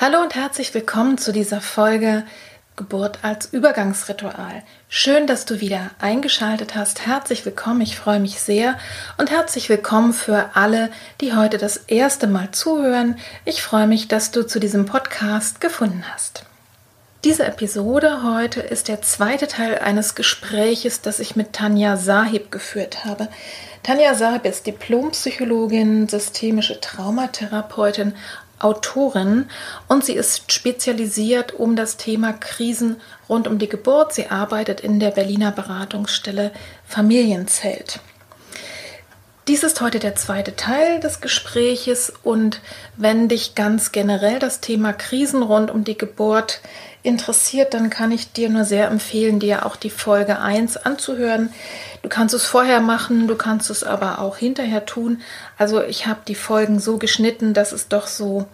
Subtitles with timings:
[0.00, 2.22] Hallo und herzlich willkommen zu dieser Folge
[2.76, 4.62] Geburt als Übergangsritual.
[4.88, 7.04] Schön, dass du wieder eingeschaltet hast.
[7.04, 8.78] Herzlich willkommen, ich freue mich sehr
[9.16, 13.18] und herzlich willkommen für alle, die heute das erste Mal zuhören.
[13.44, 16.44] Ich freue mich, dass du zu diesem Podcast gefunden hast.
[17.24, 23.04] Diese Episode heute ist der zweite Teil eines Gespräches, das ich mit Tanja Sahib geführt
[23.04, 23.26] habe.
[23.82, 28.14] Tanja Sahib ist Diplompsychologin, systemische Traumatherapeutin
[28.58, 29.48] Autorin
[29.86, 32.96] und sie ist spezialisiert um das Thema Krisen
[33.28, 34.14] rund um die Geburt.
[34.14, 36.52] Sie arbeitet in der Berliner Beratungsstelle
[36.86, 38.00] Familienzelt.
[39.48, 42.60] Dies ist heute der zweite Teil des Gespräches und
[42.98, 46.60] wenn dich ganz generell das Thema Krisen rund um die Geburt
[47.08, 51.52] interessiert, dann kann ich dir nur sehr empfehlen, dir auch die Folge 1 anzuhören.
[52.02, 55.20] Du kannst es vorher machen, du kannst es aber auch hinterher tun.
[55.56, 58.46] Also ich habe die Folgen so geschnitten, dass es doch so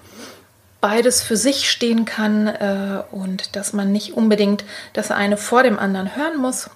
[0.81, 5.79] beides für sich stehen kann äh, und dass man nicht unbedingt das eine vor dem
[5.79, 6.71] anderen hören muss.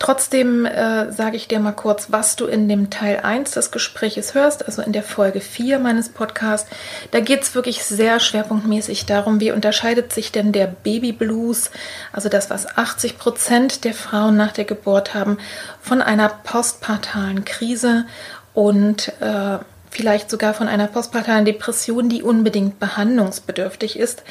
[0.00, 4.34] Trotzdem äh, sage ich dir mal kurz, was du in dem Teil 1 des Gespräches
[4.34, 6.68] hörst, also in der Folge 4 meines Podcasts.
[7.12, 11.70] Da geht es wirklich sehr schwerpunktmäßig darum, wie unterscheidet sich denn der Babyblues,
[12.12, 15.38] also das, was 80 Prozent der Frauen nach der Geburt haben,
[15.80, 18.04] von einer postpartalen Krise
[18.52, 19.58] und äh,
[19.90, 24.24] vielleicht sogar von einer postpartalen Depression, die unbedingt behandlungsbedürftig ist.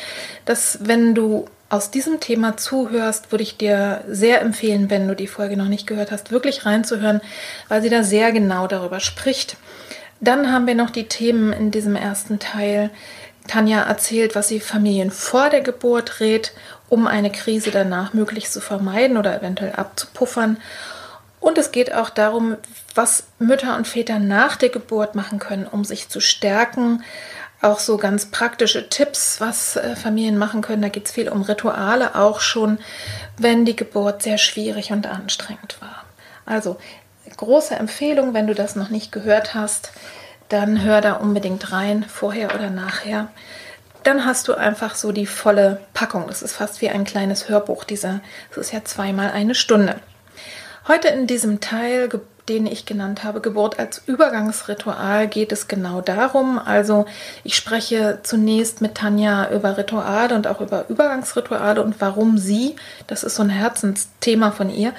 [0.44, 5.28] Dass wenn du aus diesem Thema zuhörst, würde ich dir sehr empfehlen, wenn du die
[5.28, 7.22] Folge noch nicht gehört hast, wirklich reinzuhören,
[7.68, 9.58] weil sie da sehr genau darüber spricht.
[10.22, 12.92] Dann haben wir noch die Themen in diesem ersten Teil.
[13.48, 16.54] Tanja erzählt, was sie Familien vor der Geburt rät,
[16.90, 20.58] um eine Krise danach möglichst zu vermeiden oder eventuell abzupuffern.
[21.40, 22.56] Und es geht auch darum,
[22.96, 27.04] was Mütter und Väter nach der Geburt machen können, um sich zu stärken,
[27.64, 30.82] auch so ganz praktische Tipps, was äh, Familien machen können.
[30.82, 32.80] Da geht es viel um Rituale, auch schon,
[33.38, 36.04] wenn die Geburt sehr schwierig und anstrengend war.
[36.46, 36.78] Also
[37.38, 39.92] große Empfehlung, wenn du das noch nicht gehört hast,
[40.50, 43.30] dann hör da unbedingt rein, vorher oder nachher.
[44.04, 46.26] Dann hast du einfach so die volle Packung.
[46.28, 47.86] Das ist fast wie ein kleines Hörbuch.
[47.86, 48.20] Dieser,
[48.50, 49.96] das ist ja zweimal eine Stunde.
[50.88, 52.10] Heute in diesem Teil
[52.50, 56.60] den ich genannt habe, Geburt als Übergangsritual, geht es genau darum.
[56.60, 57.06] Also
[57.44, 62.76] ich spreche zunächst mit Tanja über Rituale und auch über Übergangsrituale und warum sie,
[63.08, 64.94] das ist so ein Herzensthema von ihr,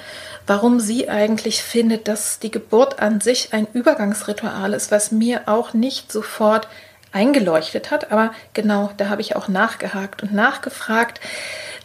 [0.47, 5.73] warum sie eigentlich findet, dass die Geburt an sich ein Übergangsritual ist, was mir auch
[5.73, 6.67] nicht sofort
[7.11, 8.11] eingeleuchtet hat.
[8.11, 11.21] Aber genau, da habe ich auch nachgehakt und nachgefragt.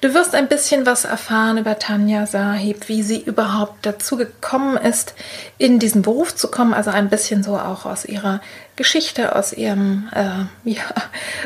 [0.01, 5.15] Du wirst ein bisschen was erfahren über Tanja Sahib, wie sie überhaupt dazu gekommen ist,
[5.59, 6.73] in diesen Beruf zu kommen.
[6.73, 8.41] Also ein bisschen so auch aus ihrer
[8.77, 10.83] Geschichte, aus ihrem, äh, ja,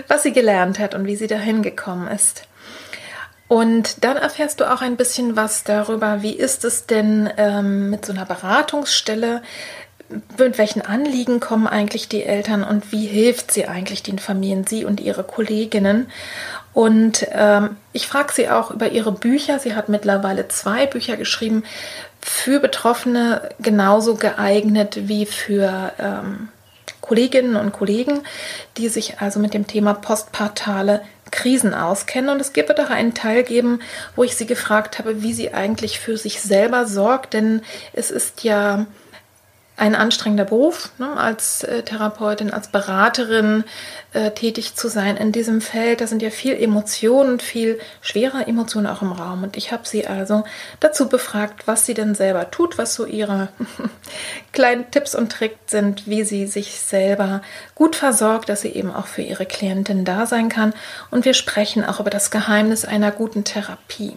[0.06, 2.42] was sie gelernt hat und wie sie dahin gekommen ist.
[3.48, 8.06] Und dann erfährst du auch ein bisschen was darüber, wie ist es denn ähm, mit
[8.06, 9.42] so einer Beratungsstelle,
[10.38, 14.84] mit welchen Anliegen kommen eigentlich die Eltern und wie hilft sie eigentlich den Familien, sie
[14.84, 16.06] und ihre Kolleginnen.
[16.72, 19.58] Und ähm, ich frage sie auch über ihre Bücher.
[19.58, 21.64] Sie hat mittlerweile zwei Bücher geschrieben,
[22.20, 26.48] für Betroffene genauso geeignet wie für ähm,
[27.00, 28.22] Kolleginnen und Kollegen,
[28.78, 32.30] die sich also mit dem Thema postpartale Krisen auskennen.
[32.30, 33.80] Und es wird auch einen Teil geben,
[34.16, 37.60] wo ich sie gefragt habe, wie sie eigentlich für sich selber sorgt, denn
[37.92, 38.86] es ist ja
[39.76, 43.64] ein anstrengender Beruf, ne, als äh, Therapeutin, als Beraterin
[44.12, 46.00] äh, tätig zu sein in diesem Feld.
[46.00, 49.42] Da sind ja viel Emotionen, viel schwere Emotionen auch im Raum.
[49.42, 50.44] Und ich habe sie also
[50.78, 53.48] dazu befragt, was sie denn selber tut, was so ihre
[54.52, 57.42] kleinen Tipps und Tricks sind, wie sie sich selber
[57.74, 60.72] gut versorgt, dass sie eben auch für ihre Klientin da sein kann.
[61.10, 64.16] Und wir sprechen auch über das Geheimnis einer guten Therapie.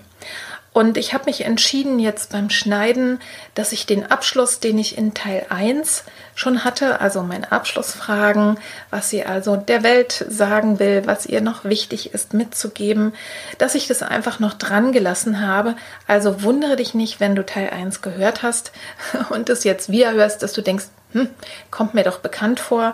[0.77, 3.19] Und ich habe mich entschieden jetzt beim Schneiden,
[3.55, 6.03] dass ich den Abschluss, den ich in Teil 1
[6.35, 8.59] schon hatte, also meine Abschlussfragen,
[8.91, 13.15] was sie also der Welt sagen will, was ihr noch wichtig ist mitzugeben,
[13.57, 15.75] dass ich das einfach noch dran gelassen habe.
[16.05, 18.71] Also wundere dich nicht, wenn du Teil 1 gehört hast
[19.31, 20.85] und es jetzt wieder hörst, dass du denkst,
[21.17, 21.29] hm,
[21.71, 22.93] kommt mir doch bekannt vor.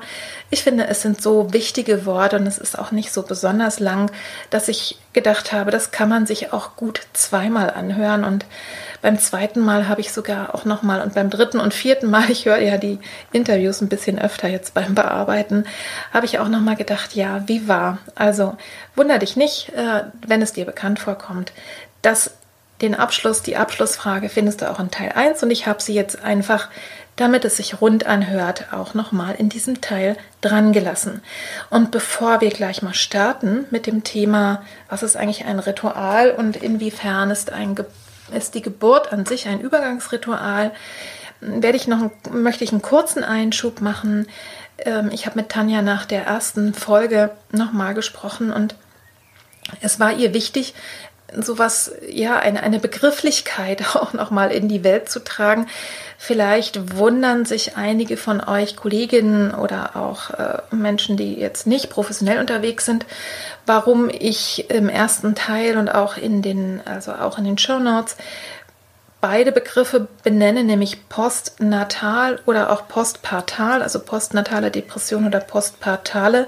[0.49, 4.11] Ich finde, es sind so wichtige Worte und es ist auch nicht so besonders lang,
[4.49, 8.23] dass ich gedacht habe, das kann man sich auch gut zweimal anhören.
[8.23, 8.45] Und
[9.01, 12.45] beim zweiten Mal habe ich sogar auch nochmal und beim dritten und vierten Mal, ich
[12.45, 12.99] höre ja die
[13.31, 15.65] Interviews ein bisschen öfter jetzt beim Bearbeiten,
[16.13, 17.99] habe ich auch nochmal gedacht, ja, wie war.
[18.15, 18.55] Also
[18.95, 21.51] wunder dich nicht, äh, wenn es dir bekannt vorkommt.
[22.01, 22.31] dass
[22.81, 26.21] den Abschluss, die Abschlussfrage findest du auch in Teil 1 und ich habe sie jetzt
[26.21, 26.69] einfach
[27.15, 31.21] damit es sich rund anhört, auch nochmal in diesem Teil dran gelassen.
[31.69, 36.55] Und bevor wir gleich mal starten mit dem Thema, was ist eigentlich ein Ritual und
[36.55, 37.75] inwiefern ist, ein,
[38.35, 40.71] ist die Geburt an sich ein Übergangsritual,
[41.39, 44.27] werde ich noch, möchte ich einen kurzen Einschub machen.
[44.79, 48.75] Ähm, ich habe mit Tanja nach der ersten Folge nochmal gesprochen und
[49.81, 50.73] es war ihr wichtig,
[51.41, 55.67] sowas, ja, eine, eine Begrifflichkeit auch nochmal in die Welt zu tragen.
[56.17, 62.39] Vielleicht wundern sich einige von euch Kolleginnen oder auch äh, Menschen, die jetzt nicht professionell
[62.39, 63.05] unterwegs sind,
[63.65, 68.15] warum ich im ersten Teil und auch in den, also auch in den Show Notes
[69.23, 76.45] beide Begriffe benenne, nämlich postnatal oder auch postpartal, also postnatale Depression oder postpartale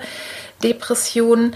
[0.61, 1.55] Depression.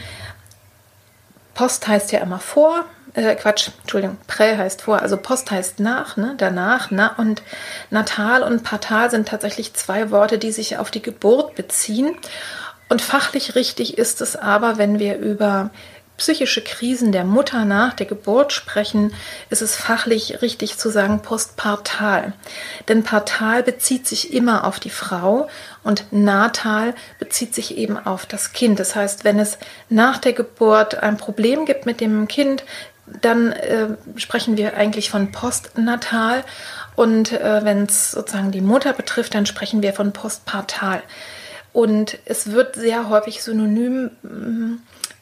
[1.55, 2.85] Post heißt ja immer vor,
[3.19, 7.41] äh, Quatsch, Entschuldigung, prä heißt vor, also Post heißt nach, ne, danach, na, und
[7.89, 12.15] natal und partal sind tatsächlich zwei Worte, die sich auf die Geburt beziehen.
[12.89, 15.69] Und fachlich richtig ist es aber, wenn wir über
[16.19, 19.13] psychische Krisen der Mutter nach der Geburt sprechen,
[19.49, 22.33] ist es fachlich richtig zu sagen postpartal.
[22.87, 25.47] Denn partal bezieht sich immer auf die Frau
[25.83, 28.79] und natal bezieht sich eben auf das Kind.
[28.79, 29.57] Das heißt, wenn es
[29.87, 32.63] nach der Geburt ein Problem gibt mit dem Kind,
[33.21, 36.43] dann äh, sprechen wir eigentlich von postnatal
[36.95, 41.01] und äh, wenn es sozusagen die Mutter betrifft, dann sprechen wir von postpartal.
[41.71, 44.81] Und es wird sehr häufig synonym mm,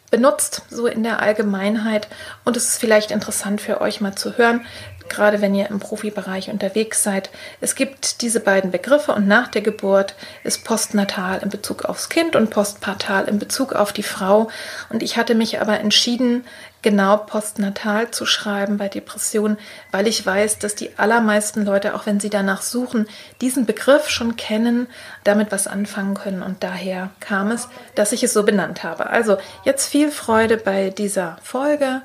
[0.10, 2.08] benutzt, so in der Allgemeinheit.
[2.46, 4.66] Und es ist vielleicht interessant für euch mal zu hören,
[5.10, 7.30] gerade wenn ihr im Profibereich unterwegs seid.
[7.62, 12.36] Es gibt diese beiden Begriffe und nach der Geburt ist postnatal in Bezug aufs Kind
[12.36, 14.50] und postpartal in Bezug auf die Frau.
[14.90, 16.46] Und ich hatte mich aber entschieden,
[16.82, 19.58] genau postnatal zu schreiben bei Depressionen,
[19.92, 23.08] weil ich weiß, dass die allermeisten Leute, auch wenn sie danach suchen,
[23.42, 24.88] diesen Begriff schon kennen,
[25.24, 26.44] damit was anfangen können.
[26.44, 29.10] Und daher kam es, dass ich es so benannt habe.
[29.10, 32.02] Also jetzt viel Freude bei dieser Folge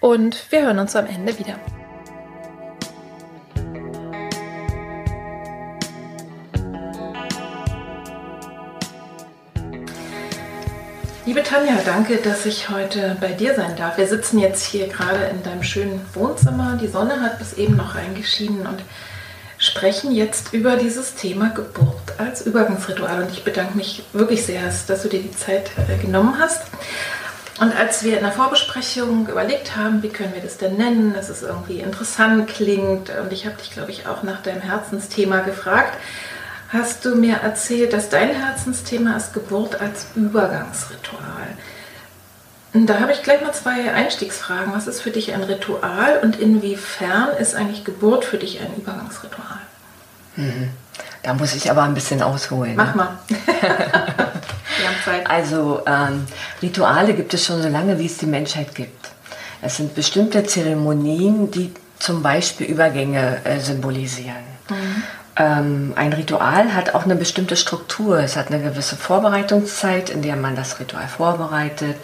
[0.00, 1.54] und wir hören uns am Ende wieder.
[11.26, 13.98] Liebe Tanja, danke, dass ich heute bei dir sein darf.
[13.98, 16.78] Wir sitzen jetzt hier gerade in deinem schönen Wohnzimmer.
[16.80, 18.82] Die Sonne hat bis eben noch reingeschienen und
[19.58, 23.22] sprechen jetzt über dieses Thema Geburt als Übergangsritual.
[23.22, 26.62] Und ich bedanke mich wirklich sehr, dass du dir die Zeit äh, genommen hast.
[27.60, 31.28] Und als wir in der Vorbesprechung überlegt haben, wie können wir das denn nennen, dass
[31.28, 35.98] es irgendwie interessant klingt, und ich habe dich, glaube ich, auch nach deinem Herzensthema gefragt,
[36.72, 41.48] hast du mir erzählt, dass dein Herzensthema ist Geburt als Übergangsritual.
[42.72, 44.72] Und da habe ich gleich mal zwei Einstiegsfragen.
[44.72, 49.58] Was ist für dich ein Ritual und inwiefern ist eigentlich Geburt für dich ein Übergangsritual?
[50.36, 50.70] Mhm.
[51.24, 52.76] Da muss ich aber ein bisschen ausholen.
[52.76, 52.96] Mach ne?
[52.96, 53.18] mal.
[53.28, 55.28] Wir haben Zeit.
[55.28, 56.26] Also ähm,
[56.62, 59.10] Rituale gibt es schon so lange, wie es die Menschheit gibt.
[59.60, 64.44] Es sind bestimmte Zeremonien, die zum Beispiel Übergänge äh, symbolisieren.
[64.70, 65.02] Mhm.
[65.40, 68.18] Ähm, ein Ritual hat auch eine bestimmte Struktur.
[68.18, 71.96] Es hat eine gewisse Vorbereitungszeit, in der man das Ritual vorbereitet,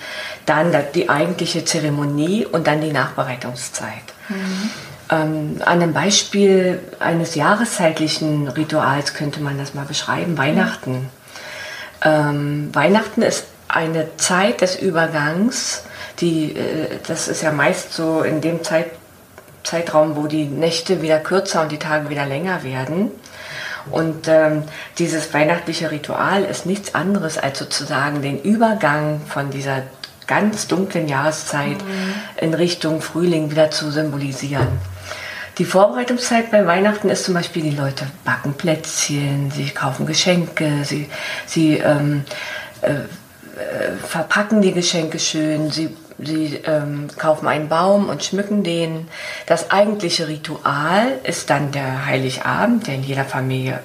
[0.47, 4.15] dann die eigentliche Zeremonie und dann die Nachbereitungszeit.
[4.31, 4.71] Mhm.
[5.11, 11.11] Ähm, an einem Beispiel eines jahreszeitlichen Rituals könnte man das mal beschreiben, Weihnachten.
[12.03, 12.75] Mhm.
[12.75, 15.83] Weihnachten ist eine Zeit des Übergangs,
[16.21, 18.93] die, äh, das ist ja meist so in dem Zeit,
[19.67, 23.11] Zeitraum, wo die Nächte wieder kürzer und die Tage wieder länger werden.
[23.91, 24.63] Und ähm,
[24.99, 29.83] dieses weihnachtliche Ritual ist nichts anderes als sozusagen den Übergang von dieser
[30.27, 32.15] ganz dunklen Jahreszeit mhm.
[32.41, 34.69] in Richtung Frühling wieder zu symbolisieren.
[35.59, 41.09] Die Vorbereitungszeit bei Weihnachten ist zum Beispiel, die Leute backen Plätzchen, sie kaufen Geschenke, sie,
[41.47, 42.25] sie ähm,
[42.83, 49.09] äh, äh, verpacken die Geschenke schön, sie, sie ähm, kaufen einen Baum und schmücken den.
[49.47, 53.81] Das eigentliche Ritual ist dann der Heiligabend, der in jeder Familie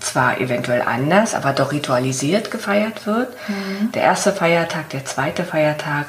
[0.00, 3.28] zwar eventuell anders, aber doch ritualisiert gefeiert wird.
[3.48, 3.92] Mhm.
[3.92, 6.06] Der erste Feiertag, der zweite Feiertag.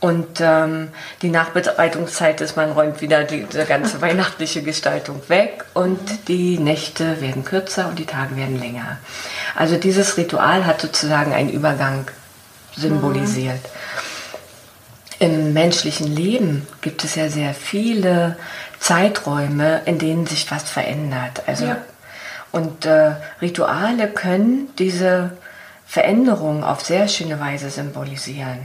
[0.00, 0.88] Und ähm,
[1.20, 6.18] die Nachbereitungszeit ist, man räumt wieder die, ganze weihnachtliche Gestaltung weg und mhm.
[6.26, 8.98] die Nächte werden kürzer und die Tage werden länger.
[9.54, 12.06] Also dieses Ritual hat sozusagen einen Übergang
[12.76, 13.62] symbolisiert.
[13.62, 13.99] Mhm.
[15.20, 18.36] Im menschlichen Leben gibt es ja sehr viele
[18.80, 21.42] Zeiträume, in denen sich was verändert.
[21.46, 21.76] Also ja.
[22.52, 25.32] Und äh, Rituale können diese
[25.86, 28.58] Veränderung auf sehr schöne Weise symbolisieren.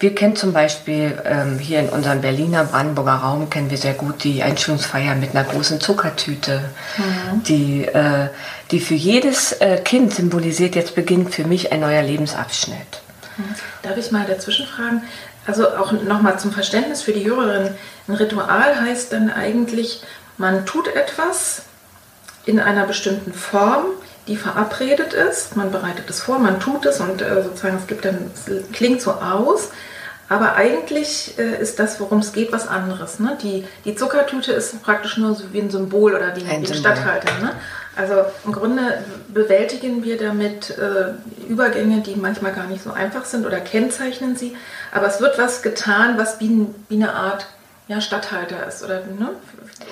[0.00, 4.24] Wir kennen zum Beispiel ähm, hier in unserem Berliner Brandenburger Raum kennen wir sehr gut
[4.24, 6.60] die Einschulungsfeier mit einer großen Zuckertüte,
[6.98, 7.42] mhm.
[7.44, 8.28] die, äh,
[8.70, 13.02] die für jedes äh, Kind symbolisiert, jetzt beginnt für mich ein neuer Lebensabschnitt.
[13.36, 13.54] Mhm.
[13.82, 15.02] Darf ich mal dazwischen fragen?
[15.46, 17.74] Also auch nochmal zum Verständnis für die Hörerin.
[18.08, 20.02] Ein Ritual heißt dann eigentlich,
[20.38, 21.62] man tut etwas,
[22.46, 23.86] in einer bestimmten Form,
[24.26, 25.56] die verabredet ist.
[25.56, 29.00] Man bereitet es vor, man tut es und äh, sozusagen es gibt dann, es klingt
[29.00, 29.70] so aus.
[30.28, 33.20] Aber eigentlich äh, ist das, worum es geht, was anderes.
[33.20, 33.36] Ne?
[33.42, 37.30] Die, die Zuckertüte ist praktisch nur so wie ein Symbol oder die, ein Stadthalter.
[37.42, 37.52] Ne?
[37.96, 41.12] Also im Grunde bewältigen wir damit äh,
[41.48, 44.56] Übergänge, die manchmal gar nicht so einfach sind oder kennzeichnen sie.
[44.92, 47.46] Aber es wird was getan, was wie, wie eine Art
[47.86, 49.30] ja, Stadthalter ist oder, ne?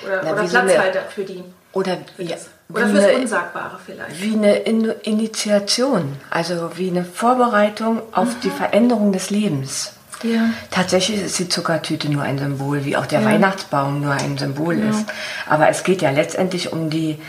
[0.03, 1.43] oder, Na, oder Platzhalter so für die.
[1.71, 2.35] Oder, für ja,
[2.69, 4.21] oder fürs eine, Unsagbare vielleicht.
[4.21, 8.41] Wie eine In Initiation, also wie eine Vorbereitung auf mhm.
[8.43, 9.93] die Veränderung des Lebens.
[10.23, 10.49] Ja.
[10.71, 13.25] Tatsächlich ist die Zuckertüte nur ein Symbol, wie auch der ja.
[13.25, 14.89] Weihnachtsbaum nur ein Symbol ja.
[14.89, 15.05] ist.
[15.47, 17.19] Aber es geht ja letztendlich um die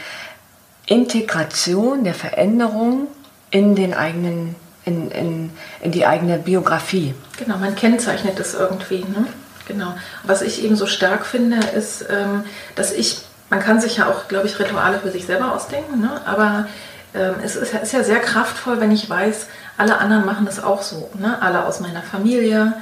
[0.86, 3.08] Integration der Veränderung
[3.50, 5.50] in den eigenen, in, in,
[5.80, 7.14] in die eigene Biografie.
[7.38, 9.00] Genau, man kennzeichnet es irgendwie.
[9.00, 9.26] Ne?
[9.66, 9.94] Genau.
[10.24, 14.26] Was ich eben so stark finde, ist, ähm, dass ich man kann sich ja auch,
[14.26, 16.20] glaube ich, Rituale für sich selber ausdenken, ne?
[16.26, 16.66] aber
[17.14, 20.82] ähm, es ist, ist, ja sehr kraftvoll, wenn ich weiß, alle anderen machen das auch
[20.82, 21.10] so.
[21.18, 21.40] Ne?
[21.40, 22.72] Alle aus meiner Familie,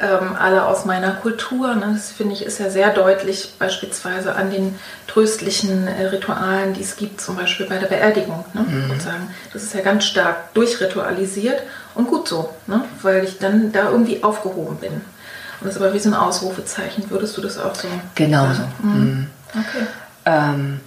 [0.00, 1.74] ähm, alle aus meiner Kultur.
[1.74, 1.92] Ne?
[1.94, 6.96] Das finde ich ist ja sehr deutlich, beispielsweise an den tröstlichen äh, Ritualen, die es
[6.96, 8.44] gibt, zum Beispiel bei der Beerdigung.
[8.54, 8.62] Ne?
[8.62, 8.88] Mhm.
[8.88, 9.30] Sozusagen.
[9.52, 11.62] Das ist ja ganz stark durchritualisiert
[11.94, 12.84] und gut so, ne?
[13.02, 14.92] weil ich dann da irgendwie aufgehoben bin.
[14.92, 17.10] Und das ist aber wie so ein Ausrufezeichen.
[17.10, 17.88] Würdest du das auch so?
[18.14, 18.62] Genau so.
[18.86, 18.92] Mhm.
[18.92, 19.26] mhm.
[19.52, 19.86] Okay.
[20.24, 20.80] Ähm,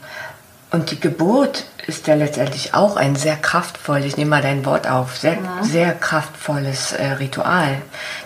[0.75, 4.89] und die Geburt ist ja letztendlich auch ein sehr kraftvolles, ich nehme mal dein Wort
[4.89, 5.63] auf, sehr, ja.
[5.63, 7.77] sehr kraftvolles äh, Ritual.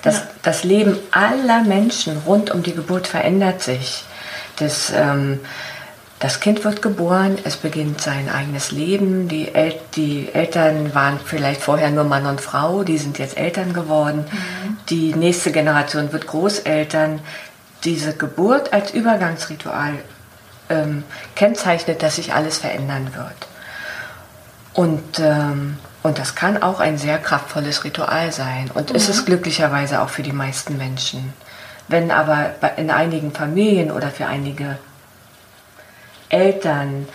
[0.01, 0.27] Das, ja.
[0.41, 4.03] das Leben aller Menschen rund um die Geburt verändert sich.
[4.56, 5.41] Das, ähm,
[6.20, 9.27] das Kind wird geboren, es beginnt sein eigenes Leben.
[9.27, 13.74] Die, El die Eltern waren vielleicht vorher nur Mann und Frau, die sind jetzt Eltern
[13.74, 14.25] geworden.
[14.29, 14.77] Mhm.
[14.89, 17.20] Die nächste Generation wird Großeltern.
[17.84, 19.94] Diese Geburt als Übergangsritual
[20.69, 21.03] ähm,
[21.35, 23.47] kennzeichnet, dass sich alles verändern wird.
[24.73, 28.71] Und, ähm, und das kann auch ein sehr kraftvolles Ritual sein.
[28.73, 28.95] Und mhm.
[28.95, 31.33] ist es glücklicherweise auch für die meisten Menschen.
[31.88, 34.77] Wenn aber in einigen Familien oder für einige
[36.29, 37.07] Eltern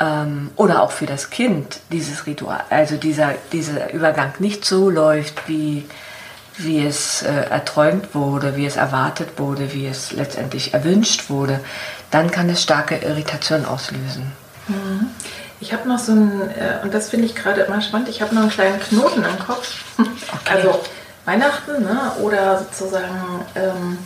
[0.00, 5.46] ähm, oder auch für das Kind dieses Ritual, also dieser, dieser Übergang nicht so läuft,
[5.48, 5.86] wie,
[6.56, 11.60] wie es äh, erträumt wurde, wie es erwartet wurde, wie es letztendlich erwünscht wurde,
[12.10, 14.32] dann kann es starke Irritation auslösen.
[14.68, 15.08] Mhm.
[15.60, 18.34] Ich habe noch so ein, äh, und das finde ich gerade immer spannend, ich habe
[18.34, 19.84] noch einen kleinen Knoten im Kopf.
[20.30, 20.56] Okay.
[20.56, 20.80] Also
[21.24, 22.12] Weihnachten ne?
[22.22, 23.98] oder sozusagen, ähm,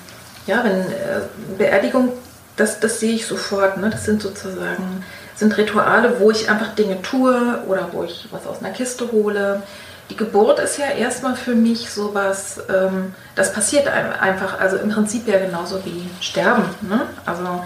[0.47, 1.21] ja, wenn äh,
[1.59, 2.13] Beerdigung,
[2.57, 3.77] das, das sehe ich sofort.
[3.79, 3.91] Ne?
[3.91, 5.05] Das sind sozusagen
[5.35, 9.63] sind Rituale, wo ich einfach Dinge tue oder wo ich was aus einer Kiste hole.
[10.11, 15.27] Die Geburt ist ja erstmal für mich sowas, ähm, das passiert einfach, also im Prinzip
[15.27, 16.65] ja genauso wie Sterben.
[16.83, 17.03] Ne?
[17.25, 17.65] Also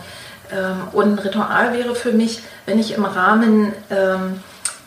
[0.92, 4.40] und ein Ritual wäre für mich, wenn ich im Rahmen ähm,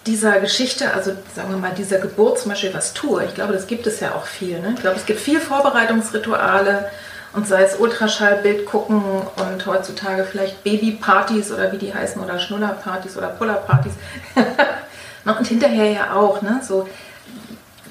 [0.06, 3.26] dieser Geschichte, also sagen wir mal dieser Geburt zum Beispiel was tue.
[3.26, 4.60] Ich glaube, das gibt es ja auch viel.
[4.60, 4.74] Ne?
[4.76, 6.90] Ich glaube, es gibt viel Vorbereitungsrituale
[7.34, 9.04] und sei es Ultraschallbild gucken
[9.36, 13.94] und heutzutage vielleicht Babypartys oder wie die heißen oder Schnullerpartys oder Pullerpartys.
[15.26, 16.42] und hinterher ja auch.
[16.42, 16.62] Ne?
[16.68, 16.88] So,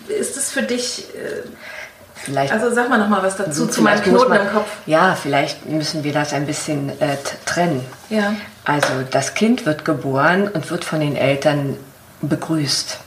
[0.09, 1.09] ist es für dich...
[2.23, 2.53] Vielleicht.
[2.53, 4.69] Also sag mal noch mal was dazu zu meinem Knoten man, im Kopf.
[4.87, 7.85] Ja, vielleicht müssen wir das ein bisschen äh, trennen.
[8.11, 8.35] Ja.
[8.65, 11.77] Also das Kind wird geboren und wird von den Eltern
[12.21, 12.99] begrüßt.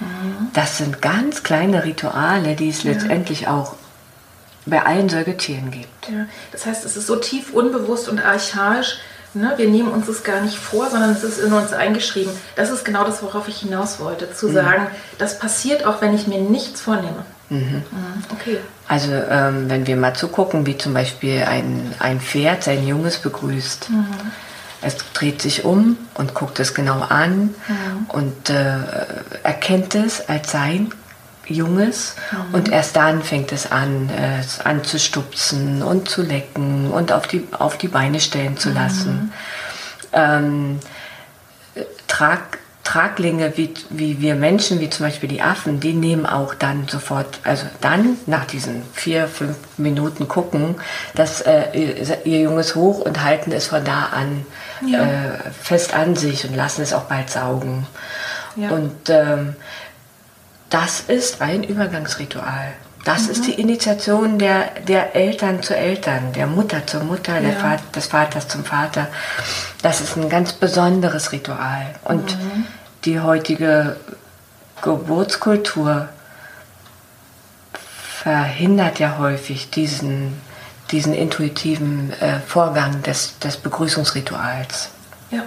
[0.00, 0.48] Mhm.
[0.52, 2.92] Das sind ganz kleine Rituale, die es ja.
[2.92, 3.76] letztendlich auch
[4.64, 6.08] bei allen Säugetieren gibt.
[6.08, 6.26] Ja.
[6.50, 8.98] Das heißt, es ist so tief unbewusst und archaisch,
[9.36, 9.52] Ne?
[9.56, 12.32] Wir nehmen uns es gar nicht vor, sondern es ist in uns eingeschrieben.
[12.56, 14.32] Das ist genau das, worauf ich hinaus wollte.
[14.32, 14.54] Zu mhm.
[14.54, 14.86] sagen,
[15.18, 17.26] das passiert auch, wenn ich mir nichts vornehme.
[17.48, 17.58] Mhm.
[17.58, 17.84] mhm.
[18.32, 18.58] Okay.
[18.88, 23.90] Also ähm, wenn wir mal zugucken, wie zum Beispiel ein, ein Pferd sein Junges begrüßt.
[23.90, 24.06] Mhm.
[24.82, 28.06] Es dreht sich um und guckt es genau an mhm.
[28.08, 28.76] und äh,
[29.42, 30.92] erkennt es als sein
[31.46, 32.54] Junges mhm.
[32.54, 37.78] und erst dann fängt es an, äh, anzustupsen und zu lecken und auf die, auf
[37.78, 39.12] die Beine stellen zu lassen.
[39.12, 39.32] Mhm.
[40.12, 40.80] Ähm,
[42.06, 46.86] Trag, Traglinge wie, wie wir Menschen, wie zum Beispiel die Affen, die nehmen auch dann
[46.86, 50.76] sofort, also dann nach diesen vier, fünf Minuten gucken,
[51.16, 54.46] dass äh, ihr, ihr Junges hoch und halten es von da an
[54.86, 55.02] ja.
[55.02, 57.88] äh, fest an sich und lassen es auch bald saugen.
[58.54, 58.70] Ja.
[58.70, 59.56] Und ähm,
[60.70, 62.72] das ist ein Übergangsritual.
[63.06, 63.30] Das mhm.
[63.30, 67.52] ist die Initiation der, der Eltern zu Eltern, der Mutter zur Mutter, ja.
[67.52, 69.06] Vater, des Vaters zum Vater.
[69.80, 71.94] Das ist ein ganz besonderes Ritual.
[72.02, 72.66] Und mhm.
[73.04, 73.96] die heutige
[74.82, 76.08] Geburtskultur
[78.22, 80.42] verhindert ja häufig diesen,
[80.90, 84.88] diesen intuitiven äh, Vorgang des, des Begrüßungsrituals.
[85.30, 85.44] Ja.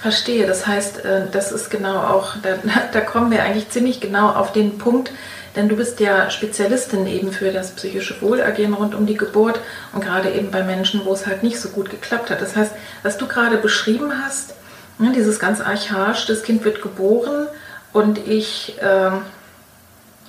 [0.00, 2.54] Verstehe, das heißt, äh, das ist genau auch, da,
[2.92, 5.10] da kommen wir eigentlich ziemlich genau auf den Punkt,
[5.58, 9.58] denn du bist ja Spezialistin eben für das psychische Wohlergehen rund um die Geburt
[9.92, 12.40] und gerade eben bei Menschen, wo es halt nicht so gut geklappt hat.
[12.40, 12.72] Das heißt,
[13.02, 14.54] was du gerade beschrieben hast,
[14.98, 17.48] ne, dieses ganz archaisch, das Kind wird geboren
[17.92, 19.22] und ich ähm,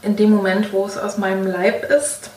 [0.02, 2.32] in dem Moment, wo es aus meinem Leib ist,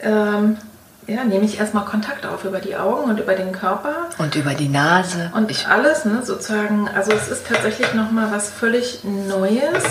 [0.00, 0.58] ähm,
[1.06, 4.10] ja, nehme ich erstmal Kontakt auf über die Augen und über den Körper.
[4.18, 5.32] Und über die Nase.
[5.34, 6.86] Und ich alles, ne, sozusagen.
[6.94, 9.84] Also es ist tatsächlich nochmal was völlig Neues.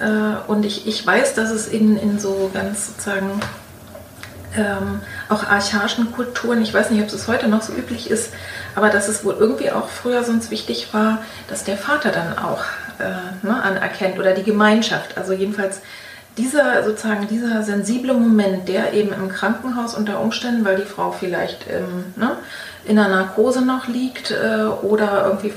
[0.00, 3.40] Äh, und ich, ich weiß, dass es in, in so ganz sozusagen
[4.56, 8.32] ähm, auch archaischen Kulturen, ich weiß nicht, ob es heute noch so üblich ist,
[8.74, 12.64] aber dass es wohl irgendwie auch früher sonst wichtig war, dass der Vater dann auch
[12.98, 15.16] äh, ne, anerkennt oder die Gemeinschaft.
[15.16, 15.80] Also jedenfalls
[16.36, 21.66] dieser sozusagen dieser sensible Moment, der eben im Krankenhaus unter Umständen, weil die Frau vielleicht
[21.68, 22.36] ähm, ne,
[22.84, 25.52] in der Narkose noch liegt äh, oder irgendwie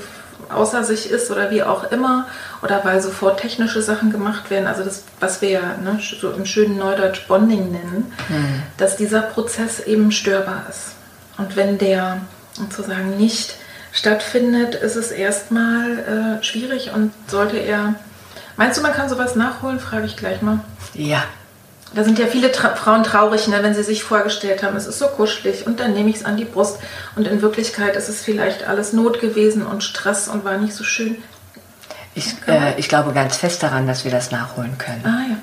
[0.50, 2.26] außer sich ist oder wie auch immer
[2.62, 6.46] oder weil sofort technische Sachen gemacht werden, also das, was wir ja ne, so im
[6.46, 8.62] schönen Neudeutsch Bonding nennen, mhm.
[8.76, 10.92] dass dieser Prozess eben störbar ist.
[11.38, 12.18] Und wenn der
[12.52, 13.56] sozusagen nicht
[13.92, 17.94] stattfindet, ist es erstmal äh, schwierig und sollte er
[18.56, 19.80] Meinst du, man kann sowas nachholen?
[19.80, 20.60] Frage ich gleich mal.
[20.94, 21.24] Ja.
[21.94, 24.98] Da sind ja viele Tra Frauen traurig, ne, wenn sie sich vorgestellt haben, es ist
[24.98, 26.78] so kuschelig und dann nehme ich es an die Brust
[27.16, 30.84] und in Wirklichkeit ist es vielleicht alles Not gewesen und Stress und war nicht so
[30.84, 31.16] schön.
[32.14, 35.04] Ich, äh, ich glaube ganz fest daran, dass wir das nachholen können.
[35.04, 35.36] Ah ja.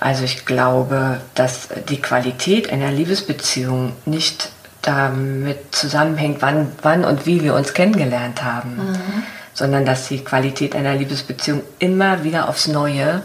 [0.00, 4.50] Also ich glaube, dass die Qualität einer Liebesbeziehung nicht
[4.82, 8.76] damit zusammenhängt, wann, wann und wie wir uns kennengelernt haben.
[8.76, 9.22] Mhm
[9.58, 13.22] sondern dass die Qualität einer Liebesbeziehung immer wieder aufs Neue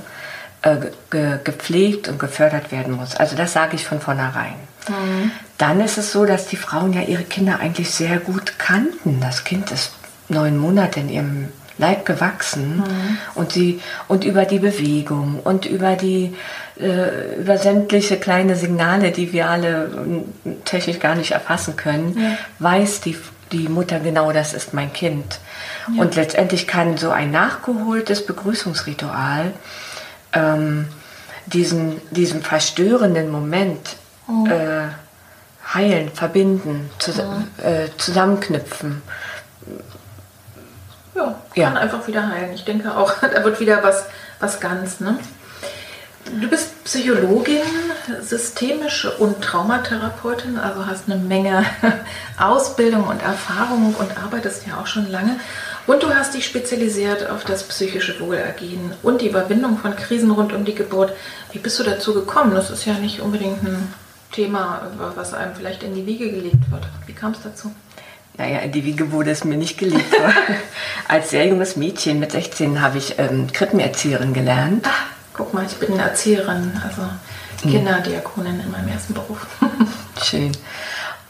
[1.10, 3.16] ge gepflegt und gefördert werden muss.
[3.16, 4.56] Also das sage ich von vornherein.
[4.88, 5.32] Mhm.
[5.58, 9.20] Dann ist es so, dass die Frauen ja ihre Kinder eigentlich sehr gut kannten.
[9.22, 9.92] Das Kind ist
[10.30, 13.18] neun Monate in ihrem Leib gewachsen mhm.
[13.36, 16.36] und sie und über die Bewegung und über die
[16.80, 22.38] äh, über sämtliche kleine Signale, die wir alle äh, technisch gar nicht erfassen können, ja.
[22.60, 23.18] weiß die
[23.52, 25.40] die Mutter genau, das ist mein Kind.
[25.94, 26.02] Ja.
[26.02, 29.52] Und letztendlich kann so ein nachgeholtes Begrüßungsritual
[30.34, 30.88] ähm,
[31.46, 33.96] diesen, diesen verstörenden Moment
[34.28, 34.48] oh.
[34.48, 34.88] äh,
[35.74, 37.64] heilen, verbinden, zus oh.
[37.66, 39.02] äh, zusammenknüpfen.
[41.16, 41.74] Ja, kann ja.
[41.74, 42.54] einfach wieder heilen.
[42.54, 44.06] Ich denke auch, da wird wieder was,
[44.40, 45.00] was ganz.
[45.00, 45.18] Ne?
[46.40, 47.62] Du bist Psychologin,
[48.22, 51.66] systemische und Traumatherapeutin, also hast eine Menge
[52.40, 55.40] Ausbildung und Erfahrung und arbeitest ja auch schon lange.
[55.86, 60.54] Und du hast dich spezialisiert auf das psychische Wohlergehen und die Überwindung von Krisen rund
[60.54, 61.14] um die Geburt.
[61.52, 62.56] Wie bist du dazu gekommen?
[62.56, 63.94] Das ist ja nicht unbedingt ein
[64.32, 66.88] Thema, was einem vielleicht in die Wiege gelegt wird.
[67.06, 67.74] Wie kam es dazu?
[68.38, 70.16] Naja, in die Wiege wurde es mir nicht gelegt.
[71.08, 74.86] Als sehr junges Mädchen mit 16 habe ich ähm, Krippenerzieherin gelernt.
[74.88, 77.04] Ach, guck mal, ich bin Erzieherin, also
[77.62, 77.72] hm.
[77.72, 79.46] Kinderdiakonin in meinem ersten Beruf.
[80.24, 80.52] Schön.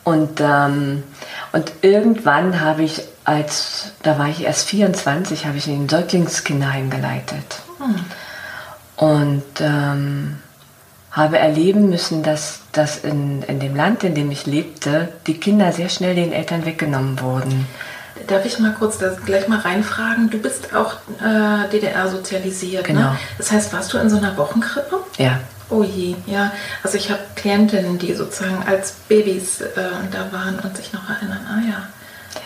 [0.03, 1.03] Und, ähm,
[1.51, 6.89] und irgendwann habe ich, als da war ich erst 24, habe ich in ein Säuglingskinderheim
[6.89, 7.61] geleitet.
[7.77, 8.05] Hm.
[8.95, 10.37] Und ähm,
[11.13, 15.71] habe erleben müssen, dass, dass in, in dem Land, in dem ich lebte, die Kinder
[15.71, 17.67] sehr schnell den Eltern weggenommen wurden.
[18.27, 20.29] Darf ich mal kurz gleich mal reinfragen?
[20.29, 22.93] Du bist auch äh, DDR sozialisiert, ne?
[22.93, 23.11] genau.
[23.11, 23.19] Ne?
[23.37, 24.99] Das heißt, warst du in so einer Wochenkrippe?
[25.17, 25.39] Ja.
[25.69, 26.51] Oh je, ja.
[26.83, 29.69] Also ich habe Klientinnen, die sozusagen als Babys äh,
[30.11, 31.45] da waren und sich noch erinnern.
[31.47, 31.87] Ah ja.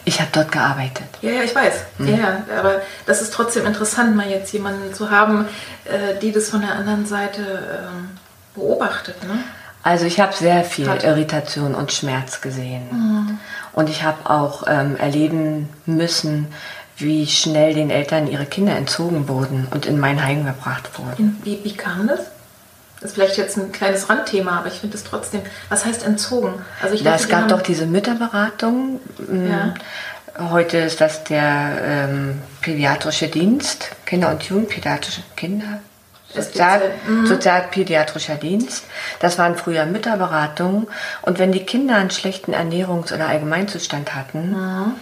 [0.06, 1.08] Ich habe dort gearbeitet.
[1.22, 1.74] Ja, ja, ich weiß.
[1.98, 2.18] Mhm.
[2.18, 5.46] Ja, aber das ist trotzdem interessant, mal jetzt jemanden zu haben,
[5.86, 9.22] äh, die das von der anderen Seite äh, beobachtet.
[9.24, 9.40] Ne?
[9.84, 11.04] Also ich habe sehr viel Hat.
[11.04, 12.88] Irritation und Schmerz gesehen.
[12.92, 13.40] Mhm.
[13.74, 16.48] Und ich habe auch ähm, erleben müssen,
[16.98, 21.40] wie schnell den Eltern ihre Kinder entzogen wurden und in mein Heim gebracht wurden.
[21.44, 22.22] Wie, wie kam das?
[23.00, 25.42] Das ist vielleicht jetzt ein kleines Randthema, aber ich finde es trotzdem.
[25.70, 26.54] Was heißt entzogen?
[26.82, 29.00] Also ich ja, dachte, es gab doch diese Mütterberatung.
[29.18, 29.74] Mm, ja.
[30.52, 35.80] Heute ist das der ähm, pädiatrische Dienst, Kinder- und Jugendpädiatrische Kinder.
[36.34, 37.26] Sozial, mhm.
[37.26, 38.84] Sozialpädiatrischer Dienst.
[39.20, 40.88] Das waren früher Mütterberatungen.
[41.22, 44.96] Und wenn die Kinder einen schlechten Ernährungs- oder Allgemeinzustand hatten, mhm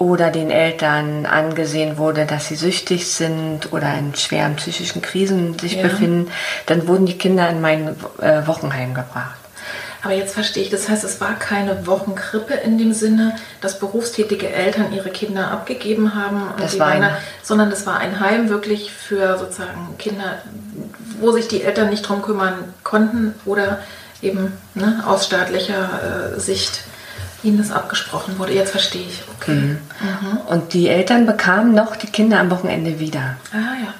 [0.00, 5.74] oder den Eltern angesehen wurde, dass sie süchtig sind oder in schweren psychischen Krisen sich
[5.74, 5.82] ja.
[5.82, 6.30] befinden,
[6.64, 9.36] dann wurden die Kinder in mein äh, Wochenheim gebracht.
[10.02, 14.48] Aber jetzt verstehe ich, das heißt, es war keine Wochenkrippe in dem Sinne, dass berufstätige
[14.48, 19.36] Eltern ihre Kinder abgegeben haben, das war eine, sondern das war ein Heim wirklich für
[19.36, 20.40] sozusagen Kinder,
[21.20, 23.80] wo sich die Eltern nicht drum kümmern konnten oder
[24.22, 26.84] eben ne, aus staatlicher äh, Sicht
[27.42, 28.52] Ihnen das abgesprochen wurde.
[28.52, 29.22] Jetzt verstehe ich.
[29.38, 29.52] Okay.
[29.52, 29.78] Mhm.
[30.00, 30.36] Mhm.
[30.48, 33.36] Und die Eltern bekamen noch die Kinder am Wochenende wieder.
[33.52, 33.94] Ah ja.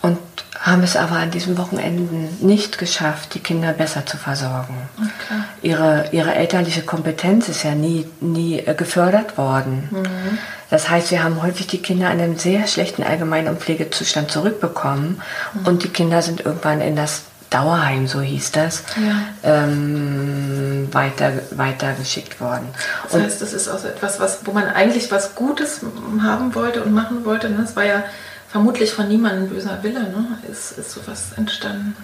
[0.00, 0.18] Und
[0.60, 4.76] haben es aber an diesen Wochenenden nicht geschafft, die Kinder besser zu versorgen.
[4.96, 5.40] Okay.
[5.62, 9.88] Ihre, ihre elterliche Kompetenz ist ja nie, nie äh, gefördert worden.
[9.90, 10.38] Mhm.
[10.70, 15.22] Das heißt, wir haben häufig die Kinder in einem sehr schlechten Allgemein- und Pflegezustand zurückbekommen
[15.54, 15.66] mhm.
[15.66, 19.22] und die Kinder sind irgendwann in das Dauerheim, so hieß das, ja.
[19.42, 22.68] ähm, weiter, weitergeschickt worden.
[23.04, 25.80] Das und heißt, das ist auch so etwas, was, wo man eigentlich was Gutes
[26.22, 27.48] haben wollte und machen wollte.
[27.48, 27.58] Ne?
[27.62, 28.04] Das war ja
[28.50, 30.38] vermutlich von niemandem böser Wille, ne?
[30.50, 31.96] ist, ist sowas entstanden.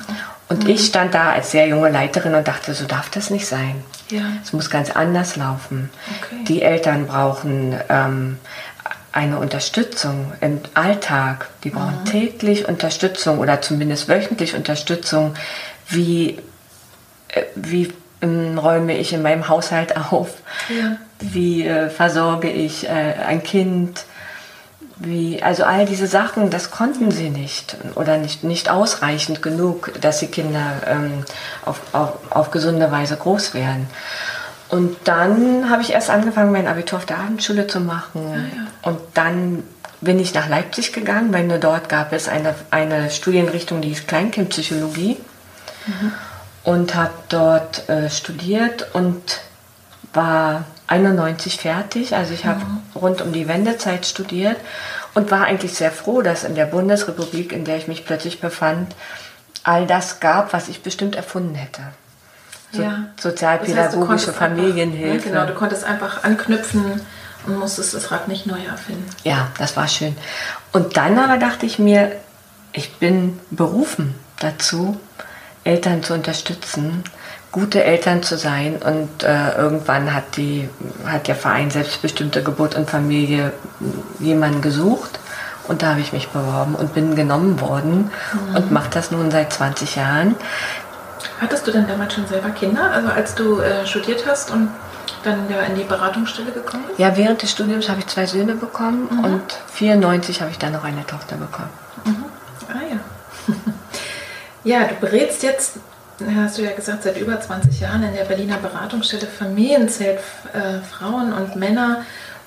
[0.49, 0.71] Und mhm.
[0.71, 3.83] ich stand da als sehr junge Leiterin und dachte, so darf das nicht sein.
[4.11, 4.23] Ja.
[4.43, 5.91] Es muss ganz anders laufen.
[6.23, 6.45] Okay.
[6.45, 8.39] Die Eltern brauchen ähm,
[9.15, 11.49] eine Unterstützung im Alltag.
[11.63, 12.11] Die brauchen mhm.
[12.11, 15.35] täglich Unterstützung oder zumindest wöchentlich Unterstützung.
[15.89, 16.41] Wie,
[17.29, 20.31] äh, wie ähm, räume ich in meinem Haushalt auf?
[20.69, 20.97] Ja.
[21.21, 24.05] Wie äh, versorge ich äh, ein Kind?
[24.97, 30.19] Wie, also all diese Sachen, das konnten sie nicht oder nicht, nicht ausreichend genug, dass
[30.19, 31.25] die Kinder ähm,
[31.65, 33.89] auf, auf, auf gesunde Weise groß werden.
[34.75, 38.27] Und dann habe ich erst angefangen, mein Abitur auf der Abendschule zu machen.
[38.27, 38.67] Ah, ja.
[38.91, 39.63] Und dann
[40.01, 44.09] bin ich nach Leipzig gegangen, weil nur dort gab es eine, eine Studienrichtung, die hieß
[44.09, 45.17] Kleinkindpsychologie.
[45.87, 46.13] Mhm.
[46.65, 49.43] Und habe dort äh, studiert und
[50.13, 52.17] war 91 fertig.
[52.17, 52.81] Also ich habe mhm.
[52.97, 54.57] rund um die Wendezeit studiert
[55.15, 58.93] und war eigentlich sehr froh, dass in der Bundesrepublik, in der ich mich plötzlich befand,
[59.63, 61.83] all das gab, was ich bestimmt erfunden hätte
[62.75, 63.05] so ja.
[63.21, 65.13] sozialpädagogische das heißt, Familienhilfe.
[65.13, 67.01] Einfach, genau, du konntest einfach anknüpfen
[67.47, 69.07] und musstest das Rad nicht neu erfinden.
[69.23, 70.17] Ja, das war schön.
[70.73, 72.13] Und dann aber dachte ich mir,
[72.73, 74.99] ich bin berufen dazu,
[75.63, 77.05] Eltern zu unterstützen,
[77.53, 78.77] gute Eltern zu sein.
[78.77, 80.69] Und äh, irgendwann hat, die,
[81.07, 83.53] hat der Verein Selbstbestimmte Geburt und Familie
[84.19, 85.21] jemanden gesucht.
[85.67, 88.57] Und da habe ich mich beworben und bin genommen worden mhm.
[88.57, 90.35] und mache das nun seit 20 Jahren.
[91.41, 94.71] Hattest du denn damals schon selber Kinder, also als du äh, studiert hast und
[95.23, 96.99] dann ja in die Beratungsstelle gekommen bist?
[96.99, 99.25] Ja, während des Studiums habe ich zwei Söhne bekommen mhm.
[99.25, 101.71] und 94 habe ich dann noch eine Tochter bekommen.
[102.05, 102.25] Mhm.
[102.69, 103.55] Ah ja.
[104.81, 105.75] ja, du berätst jetzt,
[106.37, 110.21] hast du ja gesagt, seit über 20 Jahren in der Berliner Beratungsstelle Familienzelt
[110.53, 112.05] äh, Frauen und Männer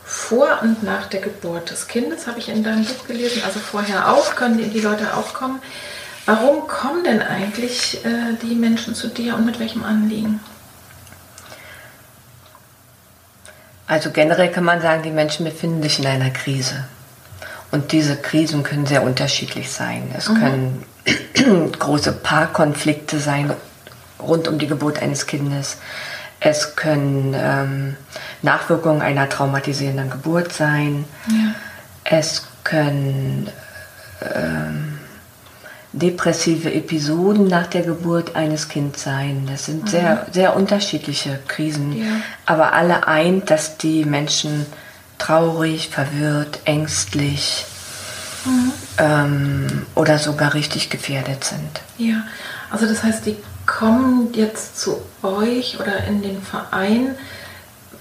[0.08, 3.42] vor und nach der Geburt des Kindes, habe ich in deinem Buch gelesen.
[3.46, 5.60] Also vorher auch, können die, die Leute auch kommen.
[6.28, 10.42] Warum kommen denn eigentlich äh, die Menschen zu dir und mit welchem Anliegen?
[13.88, 16.84] Also generell kann man sagen, die Menschen befinden sich in einer Krise.
[17.72, 20.14] Und diese Krisen können sehr unterschiedlich sein.
[20.18, 20.84] Es mhm.
[21.38, 23.54] können große Paarkonflikte sein
[24.20, 25.78] rund um die Geburt eines Kindes.
[26.42, 27.96] Es können ähm,
[28.42, 31.06] Nachwirkungen einer traumatisierenden Geburt sein.
[31.30, 31.56] Ja.
[32.04, 33.50] Es können
[34.36, 34.97] ähm,
[36.00, 39.48] depressive Episoden nach der Geburt eines Kindes sein.
[39.50, 39.88] Das sind mhm.
[39.88, 41.98] sehr, sehr unterschiedliche Krisen.
[41.98, 42.06] Ja.
[42.46, 44.66] Aber alle eint, dass die Menschen
[45.18, 47.66] traurig, verwirrt, ängstlich
[48.46, 48.72] mhm.
[48.98, 51.82] ähm, oder sogar richtig gefährdet sind.
[51.98, 52.24] Ja,
[52.70, 57.16] Also das heißt, die kommen jetzt zu euch oder in den Verein,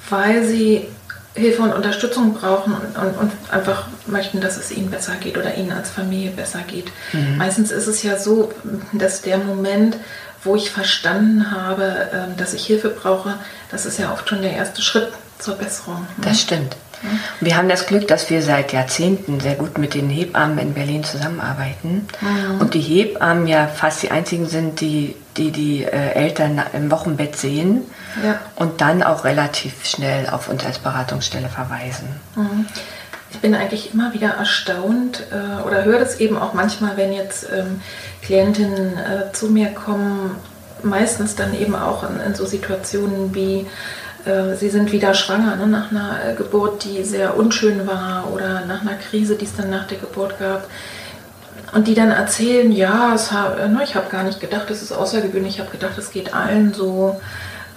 [0.09, 0.87] weil sie
[1.37, 5.55] Hilfe und Unterstützung brauchen und, und, und, einfach möchten, dass es ihnen besser geht oder
[5.55, 6.87] ihnen als Familie besser geht.
[7.12, 7.37] Mhm.
[7.37, 8.53] Meistens ist es ja so,
[8.92, 9.99] dass der Moment,
[10.42, 13.35] wo ich verstanden habe, ähm, dass ich Hilfe brauche,
[13.70, 16.07] das ist ja oft schon der erste Schritt zur Besserung.
[16.16, 16.25] Ne?
[16.25, 16.77] Das stimmt.
[17.40, 21.04] Wir haben das Glück, dass wir seit Jahrzehnten sehr gut mit den Hebammen in Berlin
[21.04, 22.08] zusammenarbeiten.
[22.20, 22.60] Mhm.
[22.60, 27.36] Und die Hebammen ja fast die einzigen sind, die die, die äh, Eltern im Wochenbett
[27.36, 27.82] sehen
[28.24, 28.40] ja.
[28.56, 32.08] und dann auch relativ schnell auf uns als Beratungsstelle verweisen.
[32.34, 32.66] Mhm.
[33.30, 37.46] Ich bin eigentlich immer wieder erstaunt äh, oder höre das eben auch manchmal, wenn jetzt
[37.52, 37.82] ähm,
[38.22, 40.36] Klientinnen äh, zu mir kommen,
[40.82, 43.66] meistens dann eben auch in, in so Situationen wie,
[44.56, 48.82] sie sind wieder schwanger ne, nach einer äh, Geburt, die sehr unschön war oder nach
[48.82, 50.68] einer Krise, die es dann nach der Geburt gab.
[51.72, 55.54] Und die dann erzählen, ja, hab, ne, ich habe gar nicht gedacht, das ist außergewöhnlich,
[55.54, 57.20] ich habe gedacht, es geht allen so.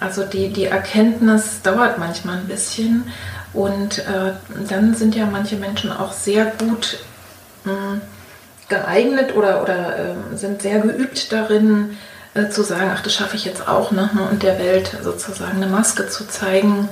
[0.00, 3.04] Also die, die Erkenntnis dauert manchmal ein bisschen.
[3.52, 4.32] Und äh,
[4.68, 6.98] dann sind ja manche Menschen auch sehr gut
[7.64, 8.00] mh, hm,
[8.68, 11.96] geeignet oder, oder äh, sind sehr geübt darin,
[12.34, 14.08] äh, zu sagen, ach, das schaffe ich jetzt auch, ne?
[14.30, 16.88] und der Welt sozusagen eine Maske zu zeigen,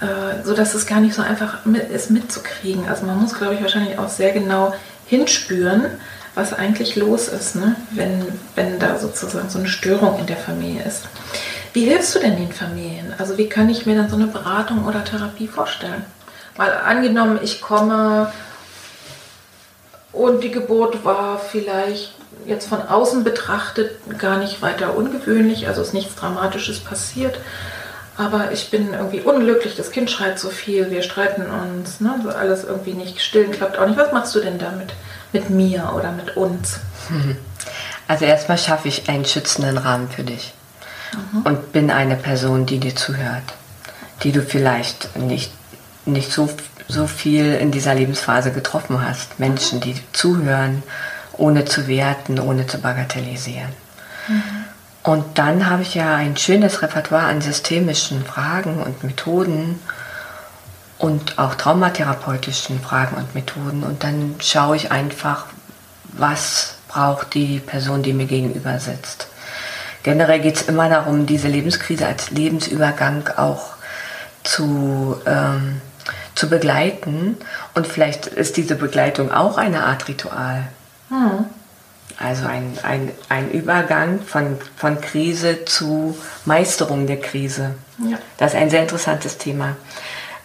[0.00, 2.88] äh, sodass es gar nicht so einfach mit, ist mitzukriegen.
[2.88, 4.74] Also man muss, glaube ich, wahrscheinlich auch sehr genau
[5.06, 5.86] hinspüren,
[6.34, 7.76] was eigentlich los ist, ne?
[7.90, 11.02] wenn, wenn da sozusagen so eine Störung in der Familie ist.
[11.74, 13.14] Wie hilfst du denn den Familien?
[13.18, 16.04] Also wie kann ich mir dann so eine Beratung oder Therapie vorstellen?
[16.58, 18.30] Mal angenommen, ich komme
[20.12, 22.14] und die Geburt war vielleicht
[22.46, 27.38] jetzt von außen betrachtet gar nicht weiter ungewöhnlich, also ist nichts Dramatisches passiert.
[28.16, 32.14] Aber ich bin irgendwie unglücklich, das Kind schreit so viel, wir streiten uns, ne?
[32.36, 33.98] alles irgendwie nicht, stillen klappt auch nicht.
[33.98, 34.92] Was machst du denn damit
[35.32, 36.78] mit mir oder mit uns?
[38.08, 40.52] Also erstmal schaffe ich einen schützenden Rahmen für dich
[41.32, 41.42] mhm.
[41.42, 43.44] und bin eine Person, die dir zuhört,
[44.22, 45.52] die du vielleicht nicht,
[46.04, 46.50] nicht so,
[46.88, 49.38] so viel in dieser Lebensphase getroffen hast.
[49.38, 50.82] Menschen, die zuhören
[51.36, 53.72] ohne zu werten, ohne zu bagatellisieren.
[54.28, 54.42] Mhm.
[55.02, 59.80] Und dann habe ich ja ein schönes Repertoire an systemischen Fragen und Methoden
[60.98, 63.82] und auch traumatherapeutischen Fragen und Methoden.
[63.82, 65.46] Und dann schaue ich einfach,
[66.04, 69.26] was braucht die Person, die mir gegenüber sitzt.
[70.04, 73.74] Generell geht es immer darum, diese Lebenskrise als Lebensübergang auch
[74.44, 75.80] zu, ähm,
[76.42, 77.36] zu begleiten.
[77.74, 80.64] Und vielleicht ist diese Begleitung auch eine Art Ritual.
[81.08, 81.44] Hm.
[82.18, 87.76] Also ein, ein, ein Übergang von, von Krise zu Meisterung der Krise.
[87.98, 88.18] Ja.
[88.38, 89.76] Das ist ein sehr interessantes Thema.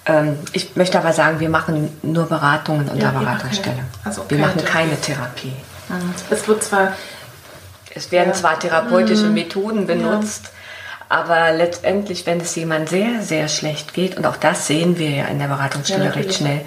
[0.06, 3.84] Ähm, ich möchte aber sagen, wir machen nur Beratungen unter ja, Beratungsstelle.
[4.04, 5.54] Also wir machen keine Therapie.
[5.88, 6.14] Hm.
[6.30, 6.94] Es wird zwar.
[7.90, 8.36] Es werden ja.
[8.36, 9.34] zwar therapeutische hm.
[9.34, 10.52] Methoden benutzt,
[11.10, 15.26] aber letztendlich, wenn es jemand sehr, sehr schlecht geht, und auch das sehen wir ja
[15.26, 16.62] in der Beratungsstelle recht schnell,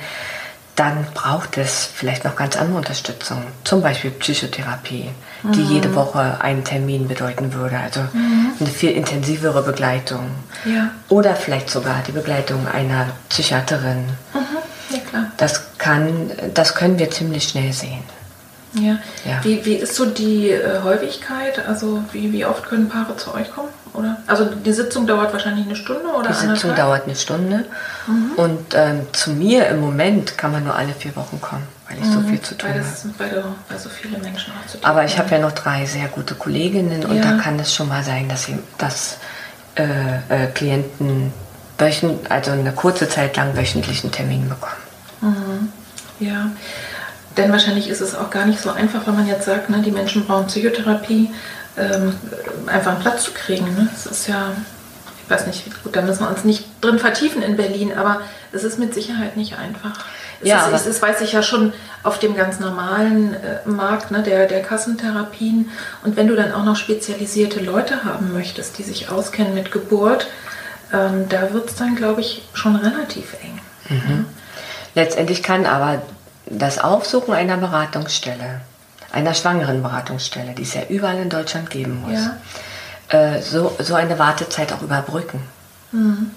[0.77, 3.43] dann braucht es vielleicht noch ganz andere Unterstützung.
[3.65, 5.11] Zum Beispiel Psychotherapie,
[5.43, 5.53] mhm.
[5.53, 7.79] die jede Woche einen Termin bedeuten würde.
[7.79, 8.53] Also mhm.
[8.59, 10.31] eine viel intensivere Begleitung.
[10.65, 10.91] Ja.
[11.11, 14.07] Oder vielleicht sogar die Begleitung einer Psychiaterin.
[14.33, 14.95] Mhm.
[14.95, 15.27] Ja, klar.
[15.37, 18.03] Das, kann, das können wir ziemlich schnell sehen.
[18.75, 18.99] Ja.
[19.25, 19.41] ja.
[19.43, 21.67] Wie, wie ist so die äh, Häufigkeit?
[21.67, 23.69] Also wie, wie oft können Paare zu euch kommen?
[23.93, 24.19] Oder?
[24.27, 27.65] Also die Sitzung dauert wahrscheinlich eine Stunde oder Die Sitzung dauert eine Stunde.
[28.07, 28.33] Mhm.
[28.37, 32.05] Und ähm, zu mir im Moment kann man nur alle vier Wochen kommen, weil ich
[32.05, 32.13] mhm.
[32.13, 32.85] so viel zu tun habe.
[33.19, 36.07] Weil, weil so viele Menschen auch zu tun Aber ich habe ja noch drei sehr
[36.07, 37.23] gute Kolleginnen und ja.
[37.23, 39.19] da kann es schon mal sein, dass, sie, dass
[39.75, 39.85] äh,
[40.29, 41.33] äh, Klienten
[41.79, 44.83] wöchent, also eine kurze Zeit lang wöchentlichen Termin bekommen.
[45.21, 45.73] Mhm.
[46.21, 46.51] Ja.
[47.37, 49.93] Denn wahrscheinlich ist es auch gar nicht so einfach, wenn man jetzt sagt, ne, die
[49.93, 51.31] Menschen brauchen Psychotherapie,
[51.77, 52.15] ähm,
[52.67, 53.67] einfach einen Platz zu kriegen.
[53.75, 53.89] Ne?
[53.93, 54.53] Das ist ja,
[55.25, 58.21] ich weiß nicht, gut, da müssen wir uns nicht drin vertiefen in Berlin, aber
[58.53, 60.05] es ist mit Sicherheit nicht einfach.
[60.41, 64.11] Es ja, ist, es ist, weiß ich ja schon, auf dem ganz normalen äh, Markt
[64.11, 65.71] ne, der, der Kassentherapien.
[66.03, 70.27] Und wenn du dann auch noch spezialisierte Leute haben möchtest, die sich auskennen mit Geburt,
[70.93, 73.61] ähm, da wird es dann, glaube ich, schon relativ eng.
[73.89, 74.27] Mhm.
[74.95, 76.03] Letztendlich kann aber
[76.51, 78.61] das Aufsuchen einer Beratungsstelle,
[79.13, 82.21] einer schwangeren Beratungsstelle, die es ja überall in Deutschland geben muss,
[83.13, 83.37] ja.
[83.37, 85.41] äh, so, so eine Wartezeit auch überbrücken.
[85.93, 86.33] Mhm.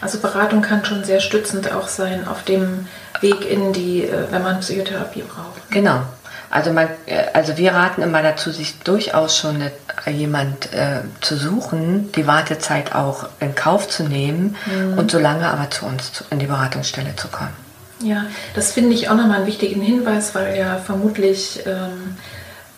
[0.00, 2.88] Also Beratung kann schon sehr stützend auch sein auf dem
[3.20, 5.70] Weg in die, äh, wenn man Psychotherapie braucht.
[5.70, 6.02] Genau.
[6.48, 9.62] Also, man, äh, also wir raten immer dazu, sich durchaus schon
[10.06, 14.98] jemand äh, zu suchen, die Wartezeit auch in Kauf zu nehmen mhm.
[14.98, 17.65] und so lange aber zu uns in die Beratungsstelle zu kommen.
[18.00, 22.16] Ja, das finde ich auch nochmal einen wichtigen Hinweis, weil ja vermutlich ähm,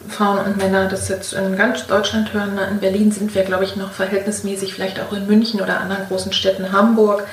[0.08, 2.58] Frauen und Männer das jetzt in ganz Deutschland hören.
[2.70, 6.32] In Berlin sind wir, glaube ich, noch verhältnismäßig, vielleicht auch in München oder anderen großen
[6.32, 7.26] Städten, Hamburg,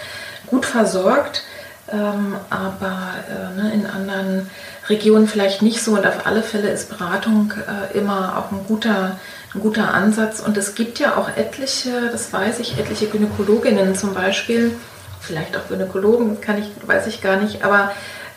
[0.48, 1.44] gut versorgt.
[1.92, 4.50] Ähm, aber äh, ne, in anderen
[4.90, 5.92] Regionen vielleicht nicht so.
[5.92, 9.20] Und auf alle Fälle ist Beratung äh, immer auch ein guter,
[9.54, 10.40] ein guter Ansatz.
[10.40, 14.76] Und es gibt ja auch etliche, das weiß ich, etliche Gynäkologinnen zum Beispiel,
[15.26, 17.92] vielleicht auch Gynäkologen, kann ich, weiß ich gar nicht, aber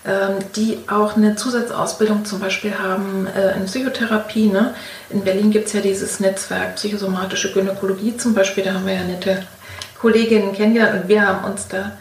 [0.08, 4.46] ähm, die auch eine Zusatzausbildung zum Beispiel haben äh, in Psychotherapie.
[4.46, 4.74] Ne?
[5.10, 9.02] In Berlin gibt es ja dieses Netzwerk Psychosomatische Gynäkologie zum Beispiel, da haben wir ja
[9.02, 9.42] nette
[10.00, 11.92] Kolleginnen kennengelernt und wir haben uns da,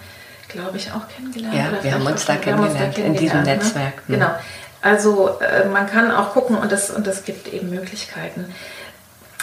[0.48, 1.56] glaube ich, auch kennengelernt.
[1.56, 3.56] Ja, wir haben uns da kennengelernt, in diesem ne?
[3.56, 4.08] Netzwerk.
[4.08, 4.18] Ne?
[4.18, 4.30] Genau.
[4.82, 8.46] Also äh, man kann auch gucken und das, und das gibt eben Möglichkeiten.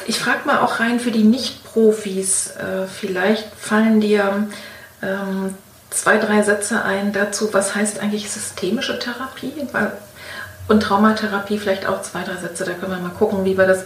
[0.07, 4.48] Ich frage mal auch rein für die Nicht-Profis, äh, vielleicht fallen dir
[5.05, 5.55] ähm,
[5.90, 9.53] zwei, drei Sätze ein dazu, was heißt eigentlich systemische Therapie
[10.69, 13.85] und Traumatherapie, vielleicht auch zwei, drei Sätze, da können wir mal gucken, wie wir das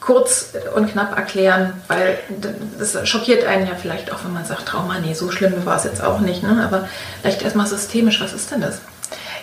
[0.00, 2.18] kurz und knapp erklären, weil
[2.78, 5.84] das schockiert einen ja vielleicht auch, wenn man sagt, Trauma, nee, so schlimm war es
[5.84, 6.62] jetzt auch nicht, ne?
[6.62, 6.88] aber
[7.22, 8.80] vielleicht erstmal systemisch, was ist denn das?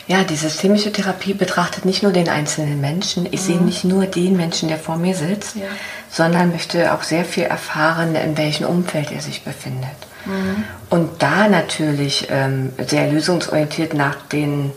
[0.08, 3.28] Ja, die systemische Therapie betrachtet nicht nur den einzelnen Menschen.
[3.28, 3.46] Ich mhm.
[3.46, 5.64] sehe nicht nur den Menschen, der vor mir sitzt, ja.
[6.12, 9.90] sondern möchte auch sehr viel erfahren, in welchem Umfeld er sich befindet.
[10.26, 10.64] Mhm.
[10.90, 14.72] Und da natürlich ähm, sehr lösungsorientiert nach den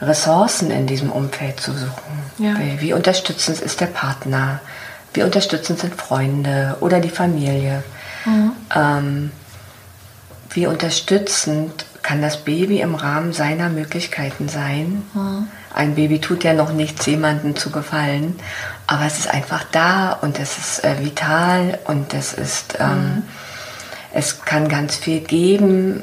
[0.00, 2.22] Ressourcen in diesem Umfeld zu suchen.
[2.38, 2.54] Ja.
[2.78, 4.60] Wie, unterstützend ist der Partner?
[5.14, 7.84] Wie unterstützend sind Freunde oder die Familie?
[8.24, 8.52] Mhm.
[8.74, 9.32] Ähm,
[10.50, 15.02] wie unterstützend kann das Baby im Rahmen seiner Möglichkeiten sein?
[15.14, 15.46] Mhm.
[15.74, 18.38] Ein Baby tut ja noch nichts, jemandem zu gefallen,
[18.86, 23.22] aber es ist einfach da und es ist äh, vital und es ist ähm, mhm
[24.12, 26.02] es kann ganz viel geben